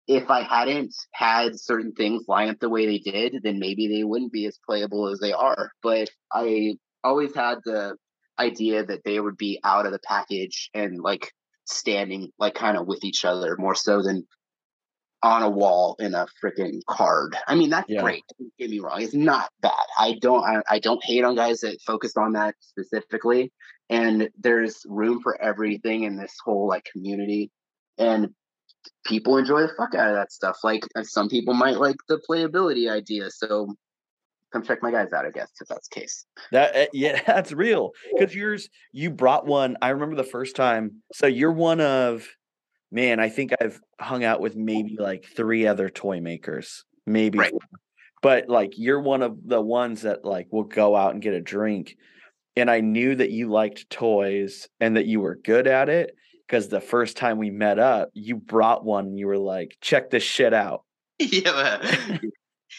[0.08, 4.02] if I hadn't had certain things line up the way they did, then maybe they
[4.02, 5.70] wouldn't be as playable as they are.
[5.82, 7.96] But I always had the
[8.38, 11.30] idea that they would be out of the package and like
[11.66, 14.26] standing like kind of with each other more so than
[15.22, 17.36] on a wall in a freaking card.
[17.46, 18.02] I mean, that's Yeah.
[18.02, 18.24] great.
[18.38, 19.02] Don't get me wrong.
[19.02, 19.72] It's not bad.
[19.98, 23.52] I don't I, I don't hate on guys that focused on that specifically.
[23.90, 27.50] And there's room for everything in this whole like community.
[27.98, 28.30] And
[29.04, 30.58] people enjoy the fuck out of that stuff.
[30.64, 33.30] Like some people might like the playability idea.
[33.30, 33.74] So
[34.52, 36.24] come check my guys out, I guess, if that's the case.
[36.52, 37.90] That uh, yeah, that's real.
[38.16, 39.76] Because yours, you brought one.
[39.82, 41.02] I remember the first time.
[41.12, 42.26] So you're one of,
[42.90, 43.20] man.
[43.20, 47.38] I think I've hung out with maybe like three other toy makers, maybe.
[47.38, 47.52] Right.
[48.22, 51.40] But like you're one of the ones that like will go out and get a
[51.40, 51.96] drink,
[52.56, 56.14] and I knew that you liked toys and that you were good at it.
[56.46, 60.10] Because the first time we met up, you brought one and you were like, "Check
[60.10, 60.84] this shit out."
[61.18, 62.18] yeah.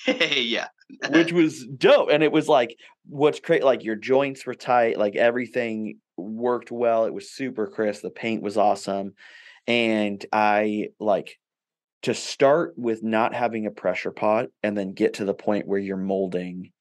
[0.08, 0.68] yeah.
[1.10, 2.10] which was dope.
[2.12, 2.76] And it was like
[3.08, 7.06] what's great, like your joints were tight, like everything worked well.
[7.06, 8.02] It was super crisp.
[8.02, 9.14] The paint was awesome.
[9.68, 11.40] And I like
[12.04, 15.80] to start with not having a pressure pot and then get to the point where
[15.80, 16.72] you're molding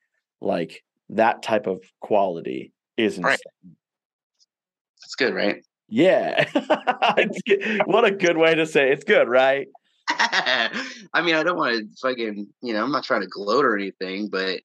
[0.40, 3.24] like that type of quality is insane.
[3.24, 3.40] Right.
[5.02, 5.62] That's good, right?
[5.88, 6.48] Yeah.
[7.84, 8.92] What a good way to say it.
[8.92, 9.66] it's good, right?
[10.08, 13.76] I mean, I don't want to fucking, you know, I'm not trying to gloat or
[13.76, 14.60] anything, but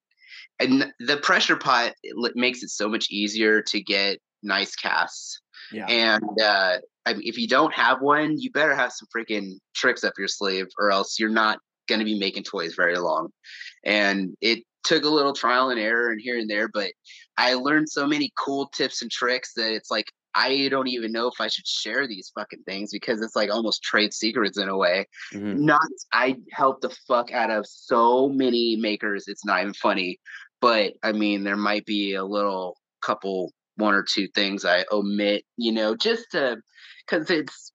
[0.60, 5.42] and the pressure pot it makes it so much easier to get nice casts.
[5.72, 5.86] Yeah.
[5.88, 10.04] And uh, I mean, if you don't have one, you better have some freaking tricks
[10.04, 13.30] up your sleeve, or else you're not going to be making toys very long.
[13.84, 16.92] And it took a little trial and error and here and there, but
[17.38, 21.28] I learned so many cool tips and tricks that it's like I don't even know
[21.28, 24.78] if I should share these fucking things because it's like almost trade secrets in a
[24.78, 25.08] way.
[25.34, 25.60] Mhm.
[25.60, 25.80] Not
[26.14, 29.28] I helped the fuck out of so many makers.
[29.28, 30.20] It's not even funny,
[30.60, 35.46] but I mean there might be a little couple one or two things I omit,
[35.58, 36.58] you know, just to
[37.08, 37.72] because it's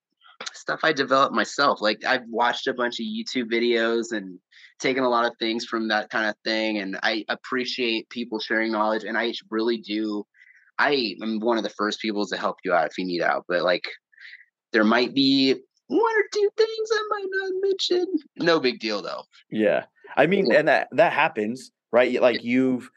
[0.53, 1.81] stuff I developed myself.
[1.81, 4.39] Like I've watched a bunch of YouTube videos and
[4.79, 8.71] taken a lot of things from that kind of thing, and I appreciate people sharing
[8.71, 10.25] knowledge, and I really do.
[10.79, 13.45] I am one of the first people to help you out if you need out,
[13.47, 13.87] but like
[14.73, 15.53] there might be
[15.87, 18.05] one or two things I might not mention.
[18.37, 19.23] No big deal though.
[19.51, 19.85] Yeah.
[20.15, 20.59] I mean, Yeah.
[20.59, 22.19] and that that happens, right?
[22.21, 22.89] Like you've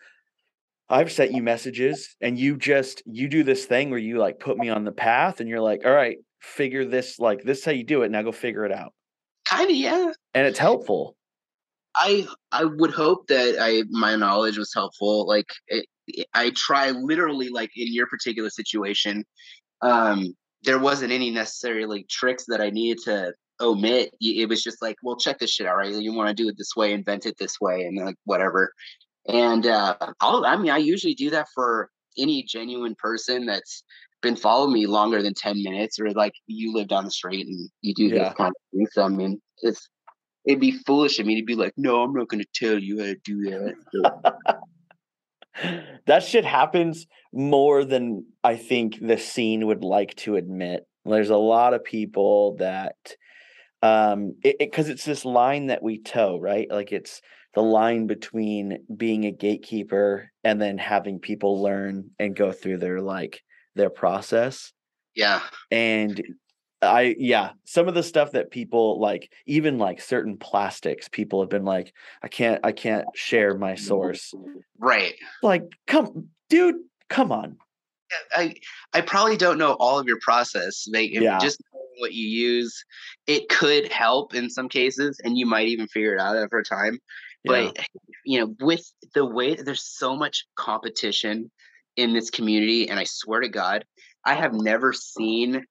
[0.88, 4.59] I've sent you messages and you just you do this thing where you like put
[4.59, 7.73] me on the path and you're like, all right, figure this like this is how
[7.73, 8.11] you do it.
[8.11, 8.92] Now go figure it out.
[9.49, 10.12] Kind of, yeah.
[10.35, 11.16] And it's helpful.
[11.97, 15.27] I I would hope that I my knowledge was helpful.
[15.27, 15.87] Like it-
[16.35, 19.25] I try literally like in your particular situation,
[19.81, 24.11] um, there wasn't any necessarily tricks that I needed to omit.
[24.20, 25.94] It was just like, well, check this shit out, right?
[25.94, 28.75] You want to do it this way, invent it this way, and like whatever.
[29.26, 33.82] And uh, I'll, I mean, I usually do that for any genuine person that's
[34.22, 37.68] been following me longer than ten minutes, or like you live down the street and
[37.80, 38.24] you do Yeah.
[38.24, 38.87] this kind of thing.
[38.92, 39.88] So I mean, it's
[40.44, 42.98] it'd be foolish of me to be like, no, I'm not going to tell you
[42.98, 43.42] how to do
[44.02, 44.62] that.
[46.06, 50.87] that shit happens more than I think the scene would like to admit.
[51.04, 52.96] There's a lot of people that
[53.82, 56.66] um it because it's this line that we toe, right?
[56.70, 57.20] Like it's
[57.54, 63.00] the line between being a gatekeeper and then having people learn and go through their
[63.00, 63.42] like
[63.74, 64.72] their process.
[65.14, 65.40] yeah,
[65.70, 66.22] And
[66.82, 71.48] I yeah, some of the stuff that people like, even like certain plastics, people have
[71.50, 74.34] been like, I can't I can't share my source
[74.78, 75.14] right.
[75.42, 76.76] like come dude
[77.08, 77.56] come on
[78.32, 78.54] I
[78.92, 80.86] I probably don't know all of your process.
[80.92, 81.38] Like if Yeah.
[81.38, 81.60] just
[81.98, 82.84] what you use,
[83.26, 86.98] it could help in some cases, and you might even figure it out over time.
[87.44, 87.76] But
[88.24, 91.50] you know, with the way there's so much competition
[91.96, 93.85] in this community, and I swear to God,
[94.24, 95.64] I have never seen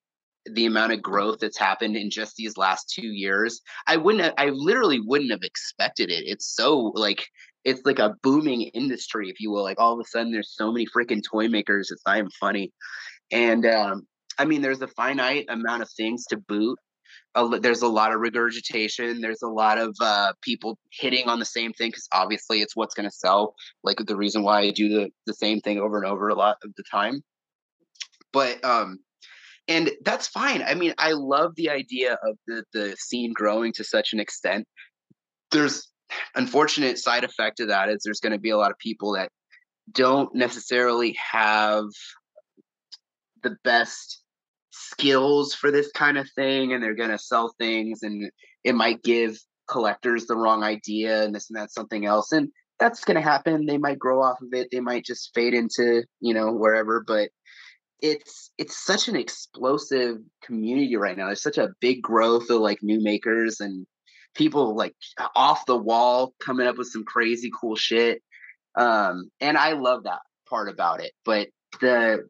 [0.46, 3.62] the amount of growth that's happened in just these last two years.
[3.88, 6.24] I wouldn't have, I literally wouldn't have expected it.
[6.28, 7.26] It's so like
[7.64, 9.64] it's like a booming industry, if you will.
[9.64, 12.72] Like all of a sudden there's so many freaking toy makers, it's not even funny.
[13.32, 14.08] And um,
[14.38, 16.78] I mean there's a finite amount of things to boot.
[17.36, 19.22] A there's a lot of regurgitation.
[19.22, 22.94] There's a lot of uh, people hitting on the same thing because obviously it's what's
[22.94, 23.56] going to sell.
[23.84, 26.58] Like the reason why I do the, the same thing over and over a lot
[26.64, 27.24] of the time.
[28.32, 29.00] But um,
[29.68, 30.62] and that's fine.
[30.62, 34.68] I mean, I love the idea of the the scene growing to such an extent.
[35.52, 35.88] There's
[36.36, 39.30] unfortunate side effect of that is there's going to be a lot of people that
[39.92, 41.86] don't necessarily have
[43.44, 44.23] the best
[44.74, 48.30] skills for this kind of thing and they're going to sell things and
[48.64, 53.06] it might give collectors the wrong idea and this and that something else and that's
[53.06, 53.66] going to happen.
[53.66, 54.68] They might grow off of it.
[54.72, 57.30] They might just fade into you know wherever but
[58.02, 61.28] it's it's such an explosive community right now.
[61.28, 63.86] There's such a big growth of like new makers and
[64.36, 64.96] people like
[65.36, 68.22] off the wall coming up with some crazy cool shit
[68.76, 71.48] um and i love that part about it but
[71.82, 72.28] the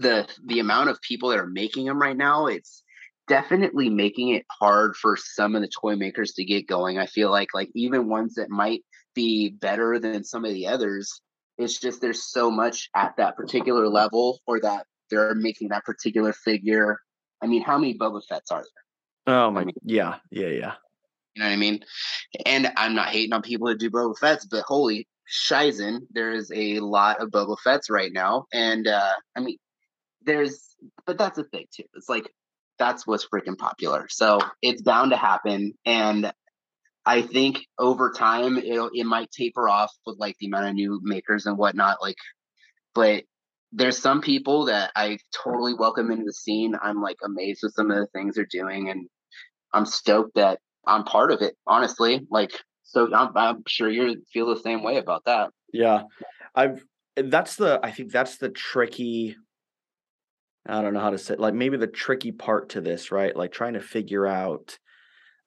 [0.00, 2.82] the the amount of people that are making them right now it's
[3.26, 7.30] definitely making it hard for some of the toy makers to get going i feel
[7.30, 8.82] like like even ones that might
[9.14, 11.20] be better than some of the others
[11.58, 16.32] it's just there's so much at that particular level or that they're making that particular
[16.32, 16.98] figure
[17.42, 20.74] i mean how many boba fett's are there oh my mean- yeah yeah yeah
[21.38, 21.84] you know what I mean?
[22.46, 26.50] And I'm not hating on people that do Boba Fett's, but holy shizen, there is
[26.52, 28.46] a lot of Boba Fett's right now.
[28.52, 29.56] And uh I mean,
[30.28, 31.84] there's but that's a thing too.
[31.94, 32.30] It's like
[32.78, 34.06] that's what's freaking popular.
[34.08, 35.72] So it's bound to happen.
[35.84, 36.32] And
[37.04, 41.00] I think over time it'll it might taper off with like the amount of new
[41.02, 41.98] makers and whatnot.
[42.02, 42.16] Like,
[42.94, 43.24] but
[43.72, 46.74] there's some people that I totally welcome into the scene.
[46.80, 49.08] I'm like amazed with some of the things they're doing, and
[49.72, 51.54] I'm stoked that I'm part of it.
[51.66, 52.52] Honestly, like,
[52.84, 55.50] so I'm, I'm sure you feel the same way about that.
[55.72, 56.04] yeah
[56.54, 56.82] i've
[57.16, 59.36] that's the i think that's the tricky
[60.68, 63.52] i don't know how to say like maybe the tricky part to this right like
[63.52, 64.78] trying to figure out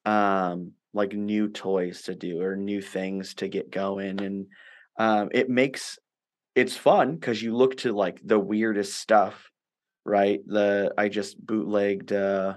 [0.05, 4.47] um like new toys to do or new things to get going and
[4.97, 5.97] um it makes
[6.55, 9.49] it's fun because you look to like the weirdest stuff
[10.05, 12.55] right the i just bootlegged uh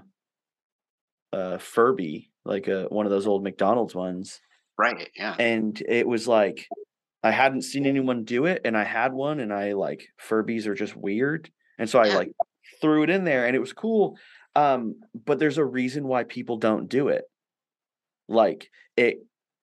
[1.33, 4.40] uh furby like a one of those old McDonald's ones,
[4.79, 5.09] Right.
[5.16, 5.35] Yeah.
[5.38, 6.66] and it was like
[7.22, 10.74] I hadn't seen anyone do it, and I had one, and I like Furbies are
[10.74, 12.29] just weird, and so I like
[12.81, 14.16] threw it in there, and it was cool.
[14.57, 14.96] Um,
[15.27, 17.24] but there's a reason why people don't do it.
[18.29, 19.18] Like it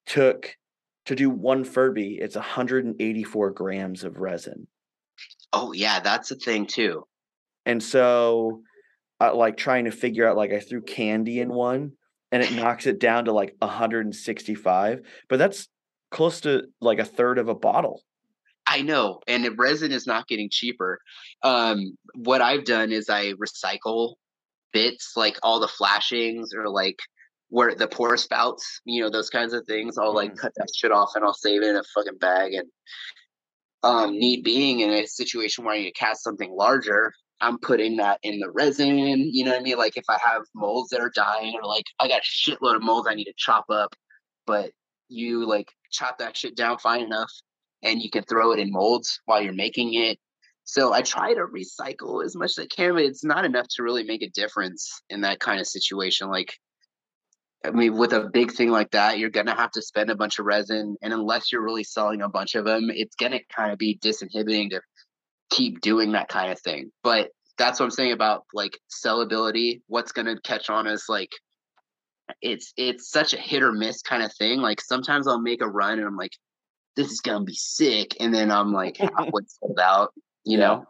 [0.05, 0.55] took
[1.05, 4.67] to do one Furby, it's 184 grams of resin.
[5.53, 7.05] Oh yeah, that's a thing too.
[7.65, 8.61] And so,
[9.19, 11.91] uh, like trying to figure out, like I threw candy in one,
[12.31, 15.67] and it knocks it down to like 165, but that's
[16.11, 18.03] close to like a third of a bottle.
[18.71, 20.97] I know, and resin is not getting cheaper.
[21.43, 24.13] Um, what I've done is I recycle
[24.71, 26.97] bits, like all the flashings or like
[27.49, 29.97] where the pour spouts, you know, those kinds of things.
[29.97, 30.37] I'll like Mhm.
[30.37, 32.53] cut that shit off and I'll save it in a fucking bag.
[32.53, 32.71] And
[33.83, 37.97] um, need being in a situation where I need to cast something larger, I'm putting
[37.97, 38.97] that in the resin.
[38.97, 39.77] You know what I mean?
[39.77, 42.83] Like if I have molds that are dying, or like I got a shitload of
[42.83, 43.93] molds I need to chop up,
[44.45, 44.71] but
[45.09, 47.31] you like chop that shit down fine enough
[47.83, 50.19] and you can throw it in molds while you're making it.
[50.63, 53.83] So I try to recycle as much as I can, but it's not enough to
[53.83, 56.29] really make a difference in that kind of situation.
[56.29, 56.53] Like,
[57.65, 60.39] I mean, with a big thing like that, you're gonna have to spend a bunch
[60.39, 63.77] of resin, and unless you're really selling a bunch of them, it's gonna kind of
[63.77, 64.81] be disinhibiting to
[65.49, 66.91] keep doing that kind of thing.
[67.03, 69.81] But that's what I'm saying about like sellability.
[69.87, 71.31] What's gonna catch on is like
[72.41, 74.61] it's it's such a hit or miss kind of thing.
[74.61, 76.31] Like sometimes I'll make a run and I'm like,
[76.95, 78.97] this is gonna be sick, and then I'm like
[79.31, 80.67] what's sold out, you Yeah.
[80.67, 80.85] know.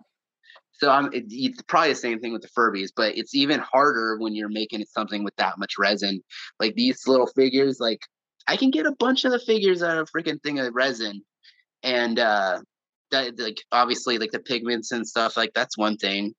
[0.73, 4.17] So I'm it, it's probably the same thing with the Furbies, but it's even harder
[4.17, 6.23] when you're making it something with that much resin.
[6.59, 8.01] Like these little figures, like
[8.47, 11.21] I can get a bunch of the figures out of a freaking thing of resin,
[11.83, 12.61] and uh
[13.11, 16.33] that like obviously like the pigments and stuff like that's one thing.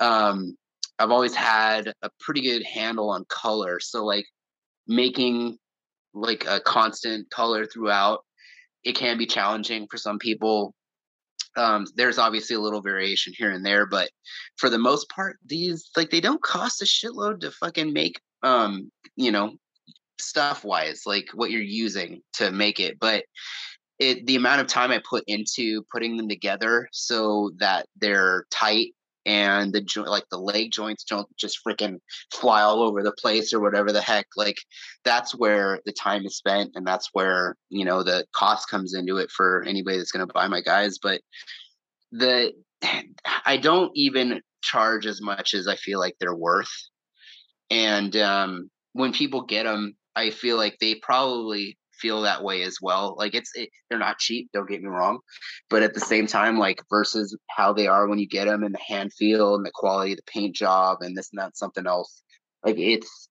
[0.00, 0.56] Um,
[0.98, 4.26] I've always had a pretty good handle on color, so like
[4.86, 5.58] making
[6.14, 8.24] like a constant color throughout
[8.84, 10.74] it can be challenging for some people.
[11.56, 14.10] Um, there's obviously a little variation here and there but
[14.56, 18.90] for the most part these like they don't cost a shitload to fucking make um
[19.14, 19.52] you know
[20.18, 23.24] stuff wise like what you're using to make it but
[24.00, 28.92] it the amount of time i put into putting them together so that they're tight
[29.26, 31.98] and the joint like the leg joints don't just freaking
[32.32, 34.58] fly all over the place or whatever the heck like
[35.04, 39.16] that's where the time is spent and that's where you know the cost comes into
[39.16, 41.20] it for anybody that's going to buy my guys but
[42.12, 42.52] the
[43.46, 46.72] i don't even charge as much as i feel like they're worth.
[47.70, 52.78] And um when people get them i feel like they probably feel that way as
[52.80, 55.18] well like it's it, they're not cheap don't get me wrong
[55.70, 58.74] but at the same time like versus how they are when you get them and
[58.74, 61.86] the hand feel and the quality of the paint job and this and that something
[61.86, 62.22] else
[62.64, 63.28] like it's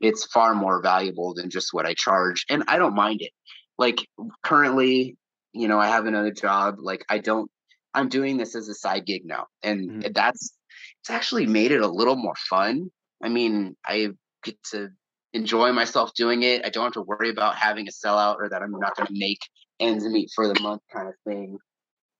[0.00, 2.44] it's far more valuable than just what I charge.
[2.50, 3.32] And I don't mind it.
[3.78, 4.06] Like
[4.42, 5.16] currently,
[5.52, 6.76] you know, I have another job.
[6.78, 7.50] Like I don't
[7.94, 9.46] I'm doing this as a side gig now.
[9.62, 10.14] And Mhm.
[10.14, 10.56] that's
[11.00, 12.90] it's actually made it a little more fun.
[13.22, 14.10] I mean, I
[14.42, 14.90] get to
[15.34, 16.64] enjoy myself doing it.
[16.64, 19.40] I don't have to worry about having a sellout or that I'm not gonna make
[19.80, 21.58] ends meet for the month kind of thing.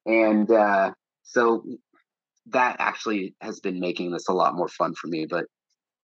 [0.05, 1.65] And uh so
[2.49, 5.27] that actually has been making this a lot more fun for me.
[5.27, 5.47] But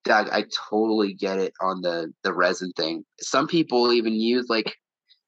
[0.05, 3.05] Doug, I totally get it on the the resin thing.
[3.21, 4.73] Some people even use like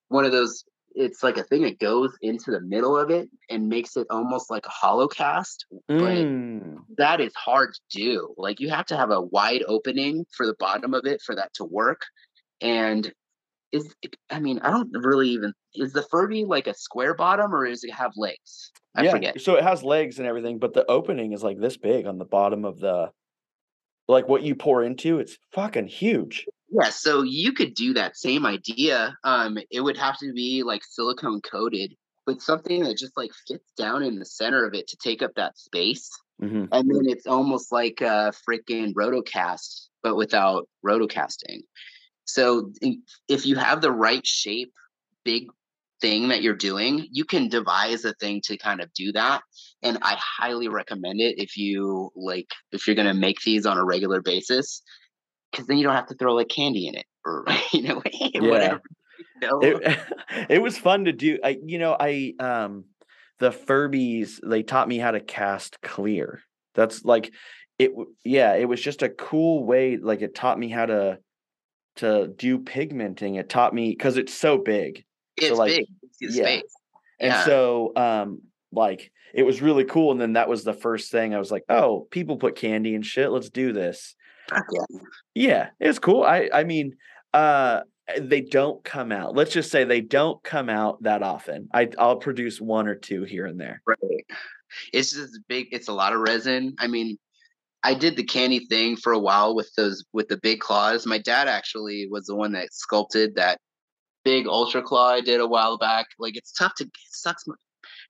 [0.09, 0.65] one of those.
[0.95, 4.51] It's like a thing that goes into the middle of it and makes it almost
[4.51, 5.67] like a hollow cast.
[5.89, 6.85] But Mm.
[6.97, 8.35] that is hard to do.
[8.37, 11.53] Like you have to have a wide opening for the bottom of it for that
[11.55, 12.03] to work.
[12.61, 13.13] And
[13.73, 13.93] is
[14.31, 17.83] I mean I don't really even is the Furby like a square bottom or does
[17.83, 18.71] it have legs?
[18.95, 19.41] I yeah, forget.
[19.41, 22.25] So it has legs and everything, but the opening is like this big on the
[22.25, 23.11] bottom of the
[24.07, 26.47] like what you pour into, it's fucking huge.
[26.75, 29.17] Yeah, so you could do that same idea.
[29.23, 31.95] Um, it would have to be like silicone coated,
[32.27, 35.31] but something that just like fits down in the center of it to take up
[35.37, 36.11] that space.
[36.43, 36.69] Mhm.
[36.73, 41.61] And then it's almost like a freaking rotocast, but without rotocasting.
[42.25, 42.73] So
[43.29, 44.73] if you have the right shape,
[45.25, 45.47] big
[46.01, 49.43] thing that you're doing, you can devise a thing to kind of do that.
[49.83, 53.85] And I highly recommend it if you like if you're gonna make these on a
[53.85, 54.83] regular basis,
[55.55, 58.03] because then you don't have to throw like candy in it or you know
[58.35, 58.83] whatever.
[59.41, 59.61] You know?
[59.63, 59.99] It,
[60.49, 61.39] it was fun to do.
[61.43, 62.87] I you know, I um
[63.39, 66.41] the Furbies, they taught me how to cast clear.
[66.75, 67.33] That's like
[67.79, 67.93] it
[68.25, 71.19] yeah, it was just a cool way like it taught me how to
[71.97, 73.39] to do pigmenting.
[73.39, 75.05] It taught me cuz it's so big.
[75.37, 75.87] it's like, big.
[76.21, 76.43] The yeah.
[76.45, 76.75] space.
[77.21, 77.45] And Yeah.
[77.45, 78.43] so um
[78.73, 81.65] like it was really cool and then that was the first thing I was like,
[81.69, 83.31] "Oh, people put candy and shit.
[83.31, 84.17] Let's do this."
[84.51, 84.99] Fuck yeah.
[85.35, 86.23] Yeah, it's cool.
[86.25, 86.97] I I mean,
[87.33, 87.81] Uh,
[88.21, 89.35] they don't come out.
[89.35, 91.69] Let's just say they don't come out that often.
[91.73, 93.81] I I'll produce one or two here and there.
[93.87, 94.27] Right.
[94.93, 95.69] It's just big.
[95.73, 96.75] It's a lot of resin.
[96.79, 97.17] I mean,
[97.83, 101.07] I did the candy thing for a while with those with the big claws.
[101.07, 103.59] My dad actually was the one that sculpted that
[104.25, 106.07] big ultra claw I did a while back.
[106.19, 107.47] Like it's tough to it sucks.
[107.47, 107.55] My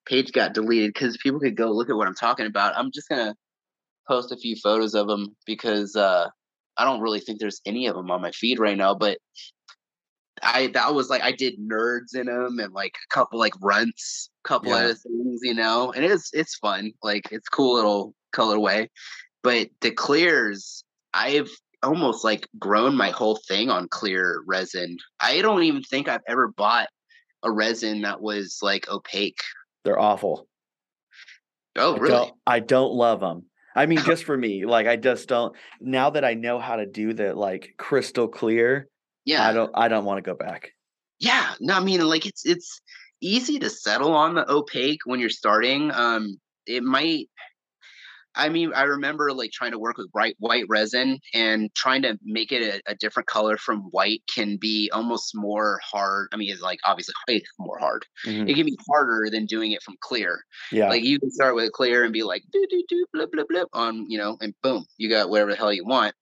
[0.06, 2.76] page got deleted because people could go look at what I'm talking about.
[2.76, 3.34] I'm just gonna
[4.06, 6.28] post a few photos of them because uh,
[6.76, 8.94] I don't really think there's any of them on my feed right now.
[8.94, 9.18] But
[10.42, 14.30] I that was like I did nerds in them and like a couple like runts,
[14.44, 14.76] a couple Yeah.
[14.76, 15.92] other things, you know.
[15.92, 18.88] And it's it's fun, like it's cool little colorway.
[19.42, 21.50] But the clears, I've
[21.82, 24.96] almost like grown my whole thing on clear resin.
[25.20, 26.88] I don't even think I've ever bought
[27.42, 29.40] a resin that was like opaque.
[29.84, 30.48] They're awful.
[31.76, 32.26] Oh, I really?
[32.26, 33.44] don't, I don't love them.
[33.74, 35.54] I mean, just for me, like I just don't.
[35.80, 38.88] Now that I know how to do the like crystal clear,
[39.24, 39.46] Yeah.
[39.46, 39.70] I don't.
[39.74, 40.70] I don't want to go back.
[41.20, 42.80] Yeah, no, I mean, like it's it's
[43.20, 45.90] easy to settle on the opaque when you're starting.
[45.92, 47.28] Um, it might.
[48.36, 52.18] I mean, I remember like trying to work with bright white resin and trying to
[52.24, 56.28] make it a, a different color from white can be almost more hard.
[56.32, 57.14] I mean, it's like obviously
[57.58, 58.04] more hard.
[58.26, 58.48] Mhm.
[58.48, 60.44] It can be harder than doing it from clear.
[60.72, 60.88] Yeah.
[60.88, 63.68] Like you can start with clear and be like do do do blip blip blip
[63.72, 66.14] on you know, and boom, you got whatever the hell you want.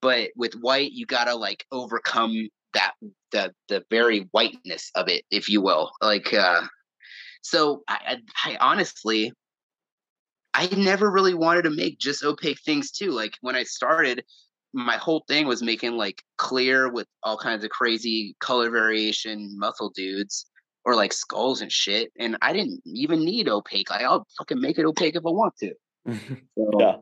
[0.00, 2.92] But with white, you gotta like overcome that
[3.32, 5.90] the the very whiteness of it, if you will.
[6.00, 6.62] Like uh
[7.42, 9.32] so I I, I honestly
[10.58, 13.12] I never really wanted to make just opaque things too.
[13.12, 14.24] Like when I started,
[14.72, 19.90] my whole thing was making like clear with all kinds of crazy color variation muscle
[19.94, 20.46] dudes
[20.84, 22.10] or like skulls and shit.
[22.18, 23.88] And I didn't even need opaque.
[23.88, 25.74] Like I'll fucking make it opaque if I want to.
[26.56, 26.96] So, yeah.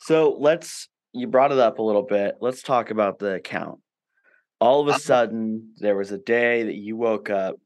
[0.00, 0.88] So let's.
[1.12, 2.36] You brought it up a little bit.
[2.40, 3.80] Let's talk about the account.
[4.58, 4.98] All of a Uh-huh.
[4.98, 7.56] sudden, there was a day that you woke up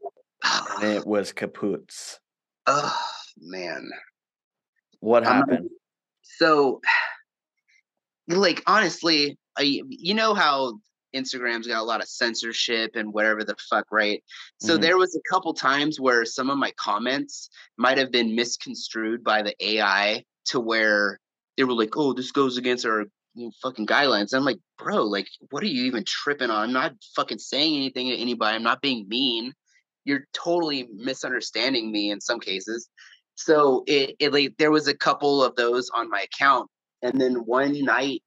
[0.45, 2.19] and it was kaputs.
[2.67, 2.97] Oh
[3.41, 3.89] man.
[5.03, 5.69] What happened?
[6.23, 6.81] So
[8.29, 10.79] like honestly, I you know how
[11.15, 14.23] Instagram's got a lot of censorship and whatever the fuck, right?
[14.59, 14.81] So Mhm.
[14.81, 19.43] there was a couple times where some of my comments might have been misconstrued by
[19.43, 21.19] the AI to where
[21.57, 23.01] they were like, "Oh, this goes against our
[23.35, 26.69] you know, fucking guidelines." I'm like, "Bro, like what are you even tripping on?
[26.69, 28.55] I'm not fucking saying anything to anybody.
[28.55, 29.53] I'm not being mean.
[30.05, 32.89] You're totally misunderstanding me in some cases."
[33.35, 36.69] So it, it like there was a couple of those on my account,
[37.03, 38.23] and then one night,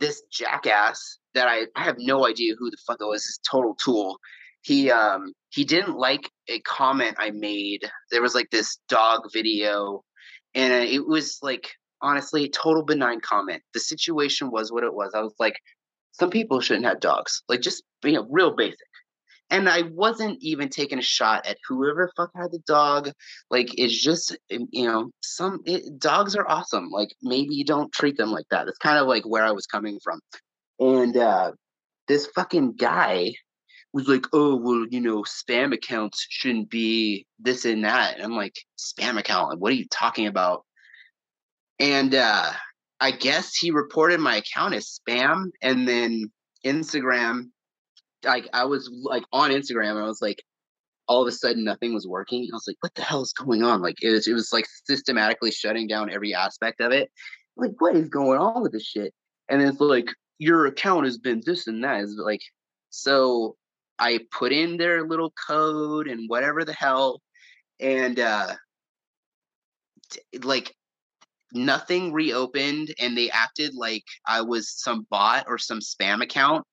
[0.00, 3.74] this jackass that I, I have no idea who the fuck it was, this total
[3.74, 4.18] tool.
[4.62, 7.90] He um he didn't like a comment I made.
[8.10, 10.04] There was like this dog video,
[10.54, 11.70] and it was like
[12.02, 13.62] honestly a total benign comment.
[13.74, 15.12] The situation was what it was.
[15.14, 15.54] I was like,
[16.12, 17.42] some people shouldn't have dogs.
[17.48, 18.78] Like just you know, real basic.
[19.50, 23.10] And I wasn't even taking a shot at whoever fuck had the dog.
[23.50, 26.90] Like it's just um, you know some it, dogs are awesome.
[26.90, 28.66] Like maybe you don't treat them like that.
[28.66, 30.20] That's kind of like where I was coming from.
[30.78, 31.52] And uh,
[32.08, 33.32] this fucking guy
[33.92, 38.36] was like, "Oh well, you know, spam accounts shouldn't be this and that." And I'm
[38.36, 39.58] like, "Spam account?
[39.58, 40.64] What are you talking about?"
[41.78, 42.52] And uh,
[43.00, 46.30] I guess he reported my account as spam, and then
[46.64, 47.50] Instagram,
[48.24, 50.42] like I was like on Instagram, and I was like,
[51.08, 52.48] all of a sudden nothing was working.
[52.52, 53.82] I was like, what the hell is going on?
[53.82, 57.10] Like it was, it was like systematically shutting down every aspect of it.
[57.56, 59.12] Like, what is going on with this shit?
[59.48, 60.08] And it's like,
[60.38, 62.00] your account has been this and that.
[62.00, 62.40] Is like,
[62.90, 63.56] so
[63.98, 67.20] I put in their little code and whatever the hell,
[67.80, 68.54] and uh
[70.10, 70.74] t- like
[71.52, 76.64] nothing reopened and they acted like I was some bot or some spam account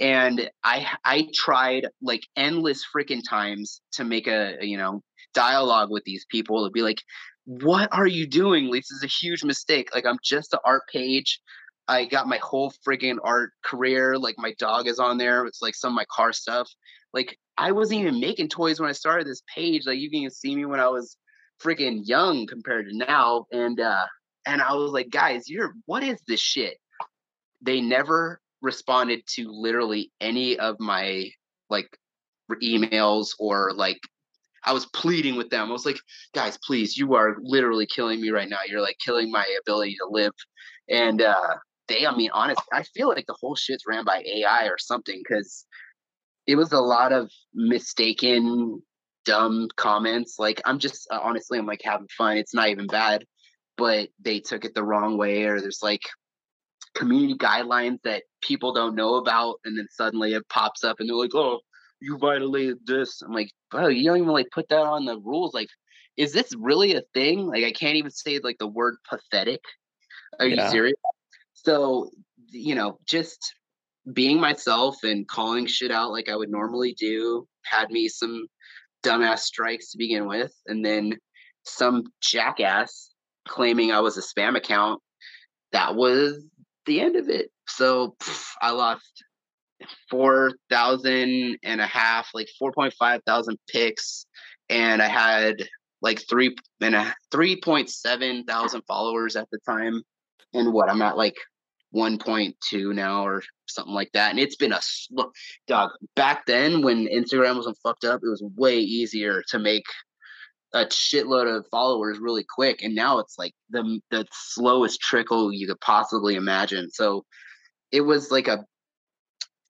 [0.00, 5.02] and I I tried like endless freaking times to make a you know
[5.34, 7.02] dialogue with these people to be like
[7.44, 8.70] what are you doing?
[8.70, 9.92] This is a huge mistake.
[9.92, 11.40] Like I'm just an art page.
[11.88, 15.74] I got my whole freaking art career like my dog is on there it's like
[15.74, 16.68] some of my car stuff.
[17.12, 19.86] Like I wasn't even making toys when I started this page.
[19.86, 21.16] Like you can see me when I was
[21.62, 24.06] freaking young compared to now and uh
[24.46, 26.76] and I was like guys you're what is this shit?
[27.60, 31.28] They never responded to literally any of my
[31.68, 31.88] like
[32.62, 34.00] emails or like
[34.64, 35.68] I was pleading with them.
[35.68, 35.98] I was like,
[36.34, 38.58] guys, please, you are literally killing me right now.
[38.66, 40.32] You're like killing my ability to live.
[40.88, 41.54] And uh
[41.88, 45.20] they, I mean, honestly, I feel like the whole shit's ran by AI or something
[45.22, 45.66] because
[46.46, 48.82] it was a lot of mistaken,
[49.24, 50.36] dumb comments.
[50.38, 52.36] Like I'm just uh, honestly, I'm like having fun.
[52.36, 53.24] It's not even bad,
[53.76, 56.02] but they took it the wrong way, or there's like
[56.94, 61.16] community guidelines that people don't know about, and then suddenly it pops up, and they're
[61.16, 61.60] like, "Oh,
[62.00, 65.54] you violated this." I'm like, "Bro, you don't even like put that on the rules.
[65.54, 65.68] Like,
[66.16, 67.46] is this really a thing?
[67.46, 69.60] Like, I can't even say like the word pathetic.
[70.40, 70.64] Are Yeah.
[70.66, 70.96] you serious?"
[71.54, 72.10] So,
[72.50, 73.38] you know, just
[74.12, 78.46] being myself and calling shit out like I would normally do had me some
[79.04, 81.16] dumbass strikes to begin with, and then
[81.64, 83.10] some jackass
[83.48, 85.00] claiming I was a spam account.
[85.72, 86.44] That was
[86.86, 87.50] the end of it.
[87.68, 89.24] So pff, I lost
[90.10, 94.26] four thousand and a half, like four point five thousand picks,
[94.68, 95.68] and I had
[96.00, 100.02] like three and a three point seven thousand followers at the time.
[100.54, 101.36] And what I'm at like
[101.94, 104.30] 1.2 now or something like that.
[104.30, 105.30] And it's been a slow
[105.66, 105.90] dog.
[106.16, 109.84] Back then when Instagram wasn't fucked up, it was way easier to make
[110.74, 112.82] a shitload of followers really quick.
[112.82, 116.90] And now it's like the the slowest trickle you could possibly imagine.
[116.90, 117.24] So
[117.90, 118.64] it was like a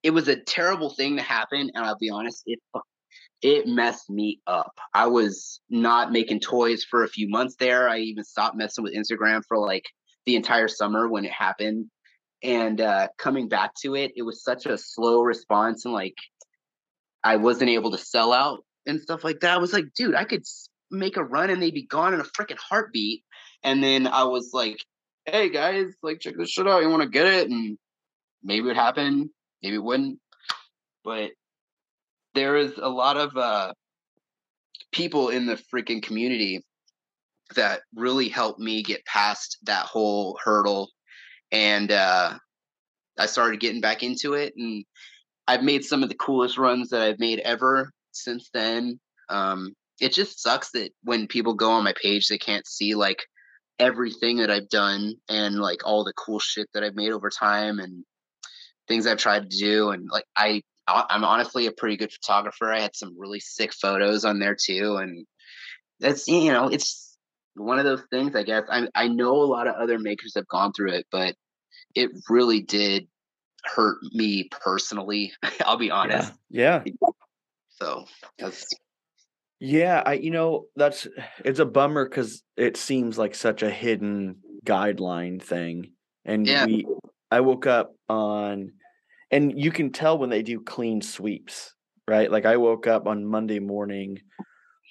[0.02, 1.70] it was a terrible thing to happen.
[1.74, 2.60] And I'll be honest, it
[3.42, 4.78] it messed me up.
[4.94, 7.88] I was not making toys for a few months there.
[7.88, 9.84] I even stopped messing with Instagram for like
[10.26, 11.90] the entire summer when it happened
[12.42, 16.16] and uh coming back to it it was such a slow response and like
[17.22, 20.24] i wasn't able to sell out and stuff like that i was like dude i
[20.24, 20.42] could
[20.92, 23.22] make a run and they'd be gone in a freaking heartbeat.
[23.64, 24.78] And then i was like
[25.24, 26.82] hey guys like check this shit out.
[26.82, 27.48] You want to get it?
[27.48, 27.78] And
[28.42, 29.30] maybe it would happen
[29.62, 30.18] maybe it wouldn't.
[31.04, 31.30] But
[32.34, 33.72] there is a lot of uh
[34.92, 36.64] people in the freaking community
[37.54, 40.90] that really helped me get past that whole hurdle.
[41.50, 42.38] And uh,
[43.18, 44.84] I started getting back into it, and
[45.46, 49.00] I've made some of the coolest runs that I've made ever since then.
[49.28, 53.22] Um, it just sucks that when people go on my page, they can't see like
[53.78, 57.78] everything that I've done and like all the cool shit that I've made over time
[57.78, 58.04] and
[58.88, 59.90] things I've tried to do.
[59.90, 62.70] And like I, I'm honestly a pretty good photographer.
[62.70, 65.26] I had some really sick photos on there too, and
[66.00, 67.16] that's you know it's
[67.54, 68.34] one of those things.
[68.34, 71.36] I guess I I know a lot of other makers have gone through it, but
[71.94, 73.06] it really did
[73.64, 75.32] hurt me personally.
[75.64, 76.32] I'll be honest.
[76.50, 76.82] Yeah.
[77.80, 78.06] So
[78.38, 78.68] that's
[79.64, 81.06] Yeah, I you know that's
[81.44, 85.92] it's a bummer because it seems like such a hidden guideline thing,
[86.24, 86.66] and Yeah.
[86.66, 86.84] we
[87.30, 88.72] I woke up on,
[89.30, 91.74] and you can tell when they do clean sweeps,
[92.08, 92.28] right?
[92.28, 94.18] Like I woke up on Monday morning,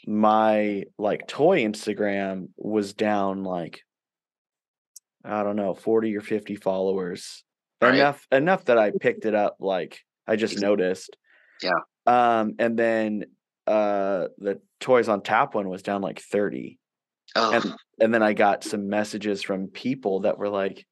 [0.07, 3.81] my like toy Instagram was down like
[5.25, 7.43] I don't know forty or fifty followers,
[7.81, 7.95] Right.
[7.95, 9.57] enough enough that I picked it up.
[9.59, 11.17] Like I just noticed.
[11.61, 11.81] Yeah.
[12.07, 13.25] Um, and then
[13.71, 16.77] uh the toys on tap one was down like 30
[17.35, 20.85] oh and and then i got some messages from people that were like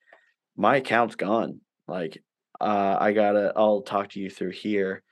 [0.56, 1.62] my account's gone.
[1.88, 2.22] Like
[2.60, 5.04] uh i gotta i'll talk to you through here.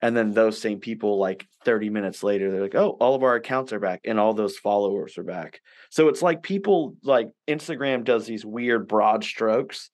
[0.00, 3.36] And then those same people like 30 minutes later they're like oh all of our
[3.36, 5.60] accounts are back and all those followers are back.
[5.90, 9.90] So it's like people like instagram does these weird broad strokes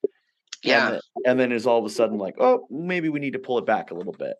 [0.63, 0.85] yeah.
[0.85, 3.39] and, then- and then is all of a sudden like oh maybe we need to
[3.39, 4.35] pull it back a little bit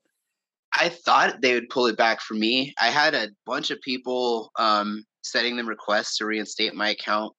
[0.78, 2.74] I thought they would pull it back for me.
[2.80, 7.34] I had a bunch of people um, sending them requests to reinstate my account.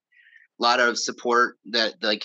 [0.58, 2.24] A lot of support that like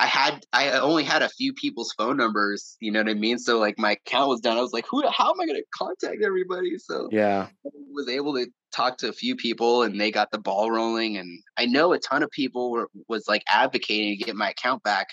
[0.00, 0.44] I had.
[0.52, 2.76] I only had a few people's phone numbers.
[2.80, 3.38] You know what I mean?
[3.38, 4.56] So like my account was done.
[4.56, 5.06] I was like, who?
[5.08, 6.76] How am I going to contact everybody?
[6.78, 7.46] So yeah
[7.92, 11.42] was able to talk to a few people and they got the ball rolling and
[11.56, 15.08] i know a ton of people were was like advocating to get my account back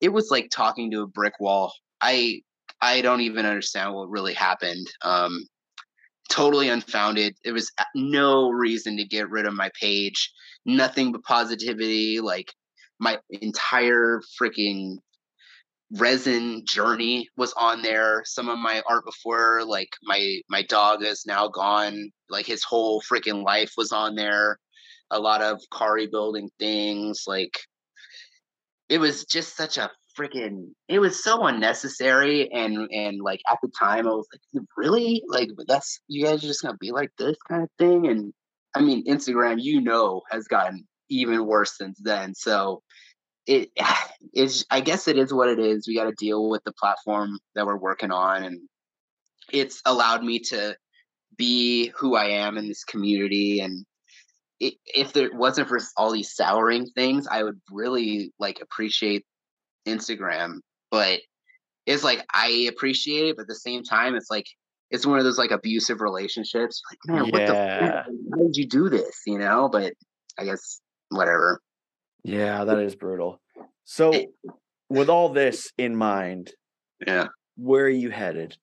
[0.00, 2.40] it was like talking to a brick wall i
[2.80, 5.44] i don't even understand what really happened um
[6.30, 7.34] totally unfounded.
[7.42, 10.30] There was no reason to get rid of my page
[10.66, 12.52] nothing but positivity like
[13.00, 14.98] my entire freaking
[15.92, 18.22] resin journey was on there.
[18.26, 23.00] Some of my art before like my my dog is now gone like his whole
[23.00, 24.58] freaking life was on there.
[25.10, 27.58] A lot of kari building things like
[28.90, 33.70] it was just such a freaking it was so unnecessary and and like at the
[33.78, 35.22] time i was like really?
[35.28, 38.06] Like that's you guys are just gonna be like this kind of thing?
[38.08, 38.32] And
[38.74, 42.34] i mean instagram you know has gotten even worse since then.
[42.34, 42.82] So
[43.46, 43.70] it
[44.34, 45.86] is i guess it is what it is.
[45.86, 48.60] We got to deal with the platform that we're working on and
[49.52, 50.76] it's allowed me to
[51.36, 53.60] be who i am in this community.
[53.60, 53.84] And
[54.60, 59.24] if there wasn't for all these souring things i would really like appreciate
[59.88, 60.58] instagram
[60.90, 61.20] but
[61.86, 64.46] it's like i appreciate it but at the same time it's like
[64.90, 67.78] it's one of those like abusive relationships like man what the Yeah.
[67.78, 68.06] fuck?
[68.26, 69.92] why did you do this you know but
[70.38, 70.80] i guess
[71.10, 71.60] whatever
[72.24, 73.40] Yeah, that is brutal.
[73.84, 74.12] So,
[74.90, 76.52] with all this in mind,
[77.06, 77.28] Yeah.
[77.56, 78.58] where are you headed?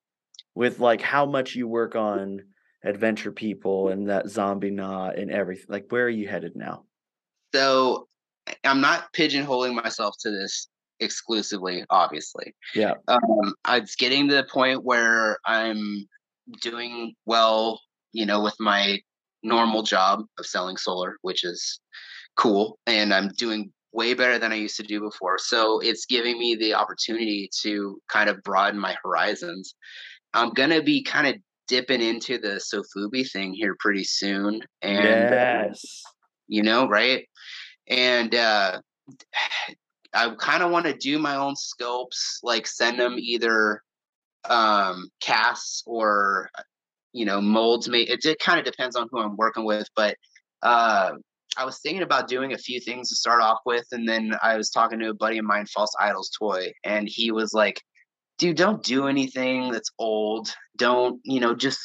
[0.54, 2.42] With like how much you work on
[2.84, 5.66] adventure people and that zombie knot and everything.
[5.70, 6.86] Like where are you headed now?
[7.56, 8.08] So
[8.64, 10.68] I'm not pigeonholing myself to this
[11.00, 12.54] exclusively, obviously.
[12.74, 12.94] Yeah.
[13.08, 16.08] Um, it's getting to the point where I'm
[16.62, 17.82] doing well,
[18.12, 19.00] you know, with my
[19.44, 21.80] normal job of selling solar, which is
[22.36, 22.80] cool.
[22.88, 25.38] And I'm doing way better than I used to do before.
[25.38, 29.76] So it's giving me the opportunity to kind of broaden my horizons.
[30.34, 31.36] I'm going to be kind of
[31.68, 34.62] dipping into the Sofubi thing here pretty soon.
[34.82, 36.04] And, uh, yes.
[36.48, 37.26] you know, right?
[37.88, 38.82] And uh,
[40.16, 43.82] I kind of want to do my own scopes, like send them either
[44.50, 46.64] um, casts or uh,
[47.14, 47.90] you know molds.
[47.90, 50.16] May it, it kind of depends on who I'm working with, but
[50.62, 51.12] uh,
[51.58, 54.58] I was thinking about doing a few things to start off with, and then I
[54.58, 57.82] was talking to a buddy of mine, False Idols Toy, and he was like,
[58.38, 60.54] "Dude, don't do anything that's old.
[60.78, 61.56] Don't you know?
[61.56, 61.80] Just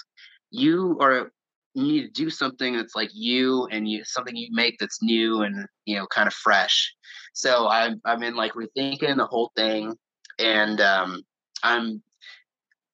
[0.51, 1.33] you are
[1.75, 5.43] you need to do something that's like you and you something you make that's new
[5.43, 6.95] and you know kind of fresh
[7.33, 9.95] so i'm i'm in like rethinking the whole thing
[10.39, 11.23] and um
[11.63, 12.03] i'm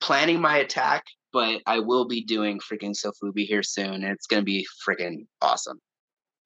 [0.01, 4.43] planning my attack but i will be doing freaking sofubi here soon and it's gonna
[4.43, 5.81] be freaking awesome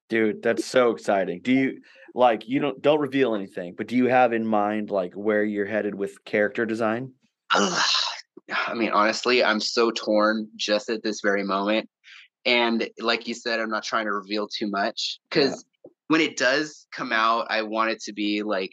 [0.08, 1.40] Dude, that's so exciting.
[1.40, 1.82] Do you
[2.16, 5.66] like you don't don't reveal anything, but do you have in mind like where you're
[5.66, 7.12] headed with character design?
[8.50, 11.88] I mean honestly i'm so torn just at this very moment
[12.44, 15.64] and like you said i'm not trying to reveal too much because
[16.08, 18.72] when it does come out i want it to be like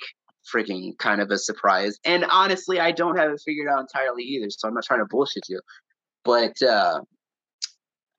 [0.53, 1.99] freaking kind of a surprise.
[2.05, 5.05] And honestly i don't have it figured out entirely either so i'm not trying to
[5.05, 5.61] bullshit you.
[6.23, 7.01] But uh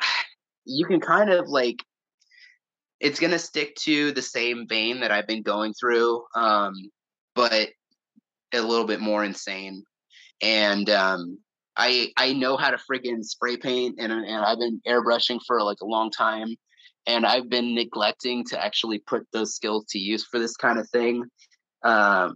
[0.64, 1.82] you can kind of like
[3.00, 6.74] it's gonna stick to the same vein that i've been going through um
[7.34, 7.70] but
[8.52, 9.84] a little bit more insane.
[10.42, 11.38] And um
[11.78, 15.78] I I know how to freaking spray paint and and I've been airbrushing for like
[15.80, 16.48] a long time
[17.06, 20.90] and I've been neglecting to actually put those skills to use for this kind of
[20.90, 21.24] thing.
[21.84, 22.34] Um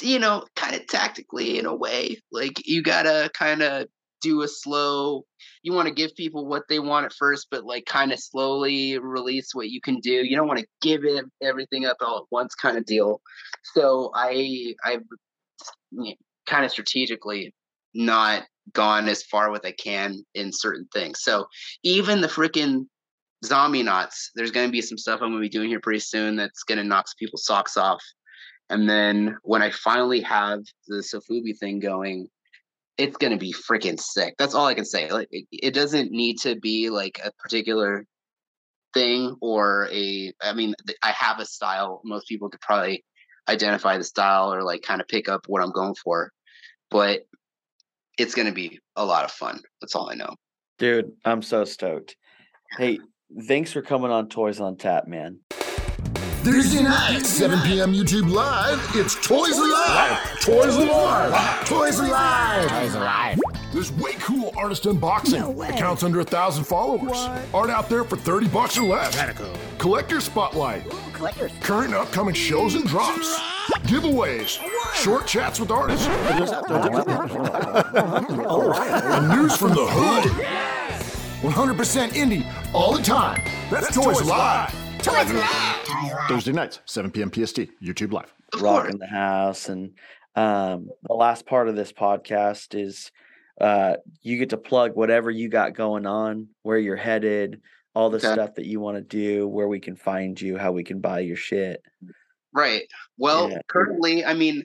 [0.00, 2.18] you know, kind of tactically in a way.
[2.30, 3.88] Like you got to kind of
[4.20, 5.24] do a slow
[5.62, 8.98] you want to give people what they want at first but like kind of slowly
[8.98, 10.24] release what you can do.
[10.24, 13.20] You don't want to give it everything up all at once kind of deal.
[13.74, 15.02] So I I've
[16.46, 17.52] kind of strategically
[17.94, 21.20] not gone as far with I can in certain things.
[21.22, 21.46] So
[21.82, 22.86] even the freaking
[23.44, 26.00] zombie knots, there's going to be some stuff I'm going to be doing here pretty
[26.00, 28.02] soon that's going to knock people's socks off.
[28.70, 32.28] And then when I finally have the Sofubi thing going,
[32.98, 34.34] it's going to be freaking sick.
[34.38, 35.10] That's all I can say.
[35.10, 38.04] Like it, it doesn't need to be like a particular
[38.94, 42.00] thing or a I mean I have a style.
[42.04, 43.04] Most people could probably
[43.48, 46.32] identify the style or like kind of pick up what I'm going for.
[46.90, 47.20] But
[48.18, 49.60] it's going to be a lot of fun.
[49.80, 50.34] That's all I know.
[50.78, 52.16] Dude, I'm so stoked.
[52.76, 52.98] Hey,
[53.46, 55.40] thanks for coming on Toys on Tap, man.
[55.50, 57.92] Thursday night, 7 p.m.
[57.92, 60.40] YouTube Live, it's Toys Alive!
[60.40, 61.66] Toys Alive!
[61.66, 62.70] Toys Alive!
[62.70, 63.38] Toys alive.
[63.72, 65.68] There's way cool artist unboxing.
[65.70, 67.16] Accounts under a thousand followers.
[67.54, 69.16] Art out there for 30 bucks or less.
[69.78, 70.88] Collector spotlight.
[71.12, 71.52] Collectors.
[71.60, 73.38] Current and upcoming shows and drops.
[73.86, 74.58] Giveaways.
[74.94, 76.06] Short chats with artists.
[76.06, 76.40] and
[79.28, 80.24] news from the hood.
[81.42, 83.40] 100% indie all the time.
[83.70, 84.74] That's, Toys Live.
[85.02, 86.26] Toys alive.
[86.28, 87.30] Thursday nights, 7 p.m.
[87.30, 88.32] PST, YouTube Live.
[88.52, 89.68] Of Rock in the house.
[89.68, 89.92] And
[90.34, 93.12] um, the last part of this podcast is
[93.60, 97.60] uh, you get to plug whatever you got going on, where you're headed,
[97.94, 98.32] all the Okay.
[98.32, 101.20] stuff that you want to do, where we can find you, how we can buy
[101.20, 101.82] your shit.
[102.52, 102.84] Right.
[103.16, 103.60] Well, Yeah.
[103.68, 104.64] currently, I mean,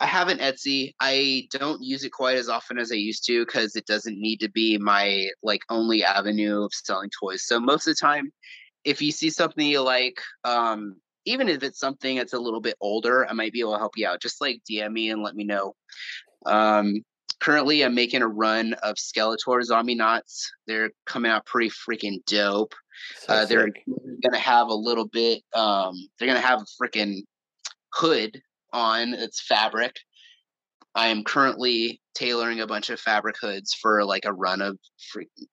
[0.00, 0.94] I have an Etsy.
[1.00, 4.40] I don't use it quite as often as I used to because it doesn't need
[4.40, 7.46] to be my like only avenue of selling toys.
[7.46, 8.32] So most of the time,
[8.84, 12.74] if you see something you like, um, even if it's something that's a little bit
[12.80, 14.20] older, I might be able to help you out.
[14.20, 15.76] Just like DM me and let me know.
[16.46, 17.04] Um,
[17.42, 20.48] currently, I'm making a run of Skeletor zombie knots.
[20.68, 22.72] They're coming out pretty freaking dope.
[23.18, 23.68] So Uh, they're
[24.22, 25.42] gonna have a little bit.
[25.52, 27.22] Um, they're gonna have a freaking
[27.92, 28.40] hood
[28.72, 29.14] on.
[29.14, 29.96] It's fabric.
[30.94, 34.78] I am currently tailoring a bunch of fabric hoods for like a run of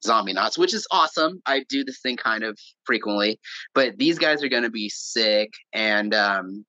[0.04, 1.42] zombie knots, which is awesome.
[1.46, 3.40] I do this thing kind of frequently,
[3.74, 6.66] but these guys are gonna be sick, and um,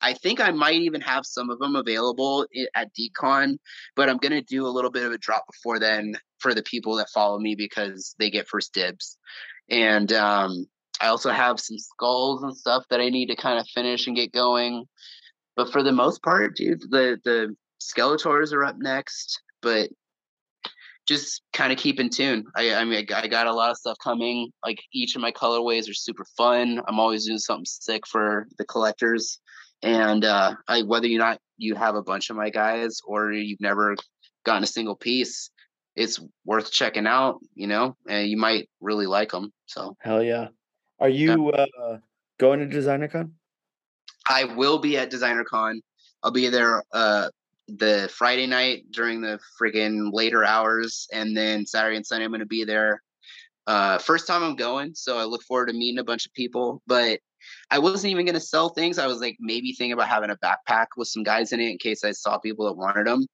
[0.00, 3.58] I think I might even have some of them available at DCon,
[3.96, 6.96] but I'm gonna do a little bit of a drop before then for the people
[6.96, 9.18] that follow me because they get first dibs
[9.70, 10.66] and um,
[11.00, 14.16] I also have some skulls and stuff that I need to kind of finish and
[14.16, 14.86] get going.
[15.56, 19.90] but for the most part, dude, the the Skeletors are up next, but
[21.06, 22.46] just kind of keep in tune.
[22.56, 24.50] I, I mean, I got a lot of stuff coming.
[24.64, 26.80] Like each of my colorways are super fun.
[26.88, 29.38] I'm always doing something sick for the collectors,
[29.84, 33.60] and uh, I, whether you not you have a bunch of my guys or you've
[33.60, 33.94] never
[34.44, 35.50] gotten a single piece,
[35.94, 37.38] it's worth checking out.
[37.54, 39.52] You know, and you might really like them.
[39.66, 40.48] So Hell yeah.
[41.00, 41.98] Are you uh,
[42.38, 43.30] going to DesignerCon?
[44.28, 45.82] I will be at Designer Con.
[46.22, 47.28] I'll be there uh
[47.68, 52.46] the Friday night during the friggin' later hours, and then Saturday and Sunday I'm gonna
[52.46, 53.02] be there.
[53.66, 56.82] Uh first time I'm going, so I look forward to meeting a bunch of people.
[56.86, 57.20] But
[57.70, 58.98] I wasn't even gonna sell things.
[58.98, 61.78] I was like maybe thinking about having a backpack with some guys in it in
[61.78, 63.26] case I saw people that wanted them.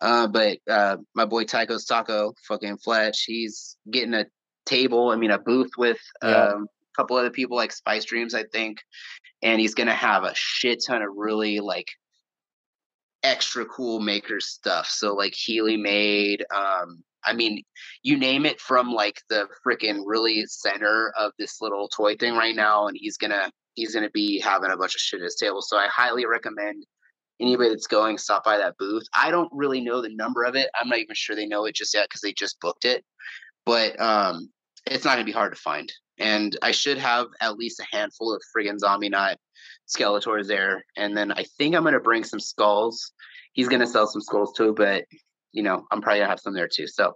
[0.00, 4.26] Uh, but uh, my boy Tycho's Taco, fucking Fletch, he's getting a
[4.66, 5.10] table.
[5.10, 6.50] I mean, a booth with Yeah.
[6.54, 8.78] um, a couple other people like Spice Dreams, I think,
[9.42, 11.88] and he's gonna have a shit ton of really like
[13.22, 14.86] extra cool maker stuff.
[14.86, 17.62] So like Healy made, um, I mean,
[18.02, 22.54] you name it from like the freaking really center of this little toy thing right
[22.54, 25.62] now, and he's gonna he's gonna be having a bunch of shit at his table.
[25.62, 26.84] So I highly recommend
[27.40, 29.04] anybody that's going stop by that booth.
[29.16, 30.68] I don't really know the number of it.
[30.78, 33.04] I'm not even sure they know it just yet because they just booked it.
[33.64, 34.50] But um,
[34.86, 35.92] it's not gonna be hard to find.
[36.18, 39.38] And I should have at least a handful of friggin' zombie knot
[39.88, 40.84] Skeletors there.
[40.96, 43.12] And then I think I'm gonna bring some skulls.
[43.52, 45.04] He's gonna sell some skulls too, but
[45.52, 46.88] you know, I'm probably gonna have some there too.
[46.88, 47.14] So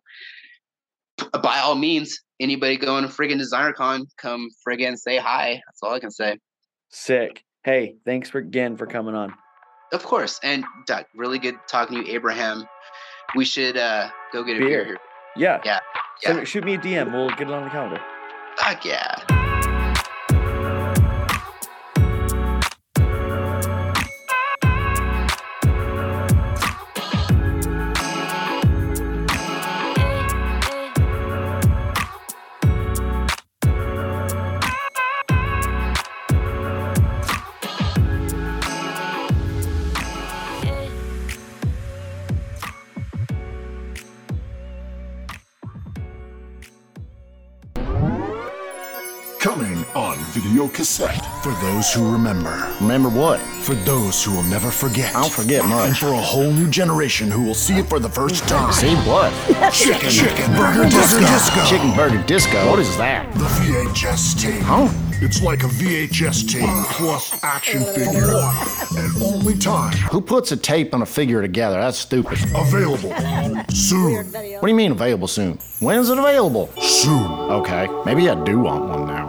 [1.43, 5.61] by all means, anybody going to friggin' designer con, come friggin' say hi.
[5.67, 6.39] That's all I can say.
[6.93, 7.45] Sick.
[7.65, 9.35] Hey, thanks for again for coming on.
[9.93, 10.39] Of course.
[10.43, 12.65] And Doug, really good talking to you, Abraham.
[13.35, 14.85] We should uh go get a beer, Beer.
[14.85, 14.99] here.
[15.37, 15.61] Yeah.
[15.65, 15.79] Yeah,
[16.23, 16.39] yeah.
[16.39, 17.13] it- shoot me a DM.
[17.13, 18.01] We'll get it on the calendar.
[18.59, 19.42] Fuck yeah.
[50.63, 52.73] On cassette for those who remember.
[52.81, 53.41] Remember what?
[53.63, 55.15] For those who will never forget.
[55.15, 55.89] I don't forget much.
[55.89, 58.73] And for a whole new generation who will see it for the first time.
[58.73, 59.33] See what?
[59.73, 61.65] Chicken, chicken burger disco.
[61.67, 62.71] Chicken burger disco.
[62.71, 63.33] What is that?
[63.35, 64.63] The VHS tape.
[64.63, 64.89] Huh?
[65.25, 68.41] It's like a VHS tape plus action figure.
[68.99, 71.81] And only time Who puts a tape and a figure together?
[71.81, 72.39] That's stupid.
[72.57, 73.15] available
[73.71, 74.27] soon.
[74.33, 75.59] What do you mean available soon?
[75.79, 76.71] When is it available?
[76.81, 77.31] Soon.
[77.31, 79.22] Okay, maybe I do want one now.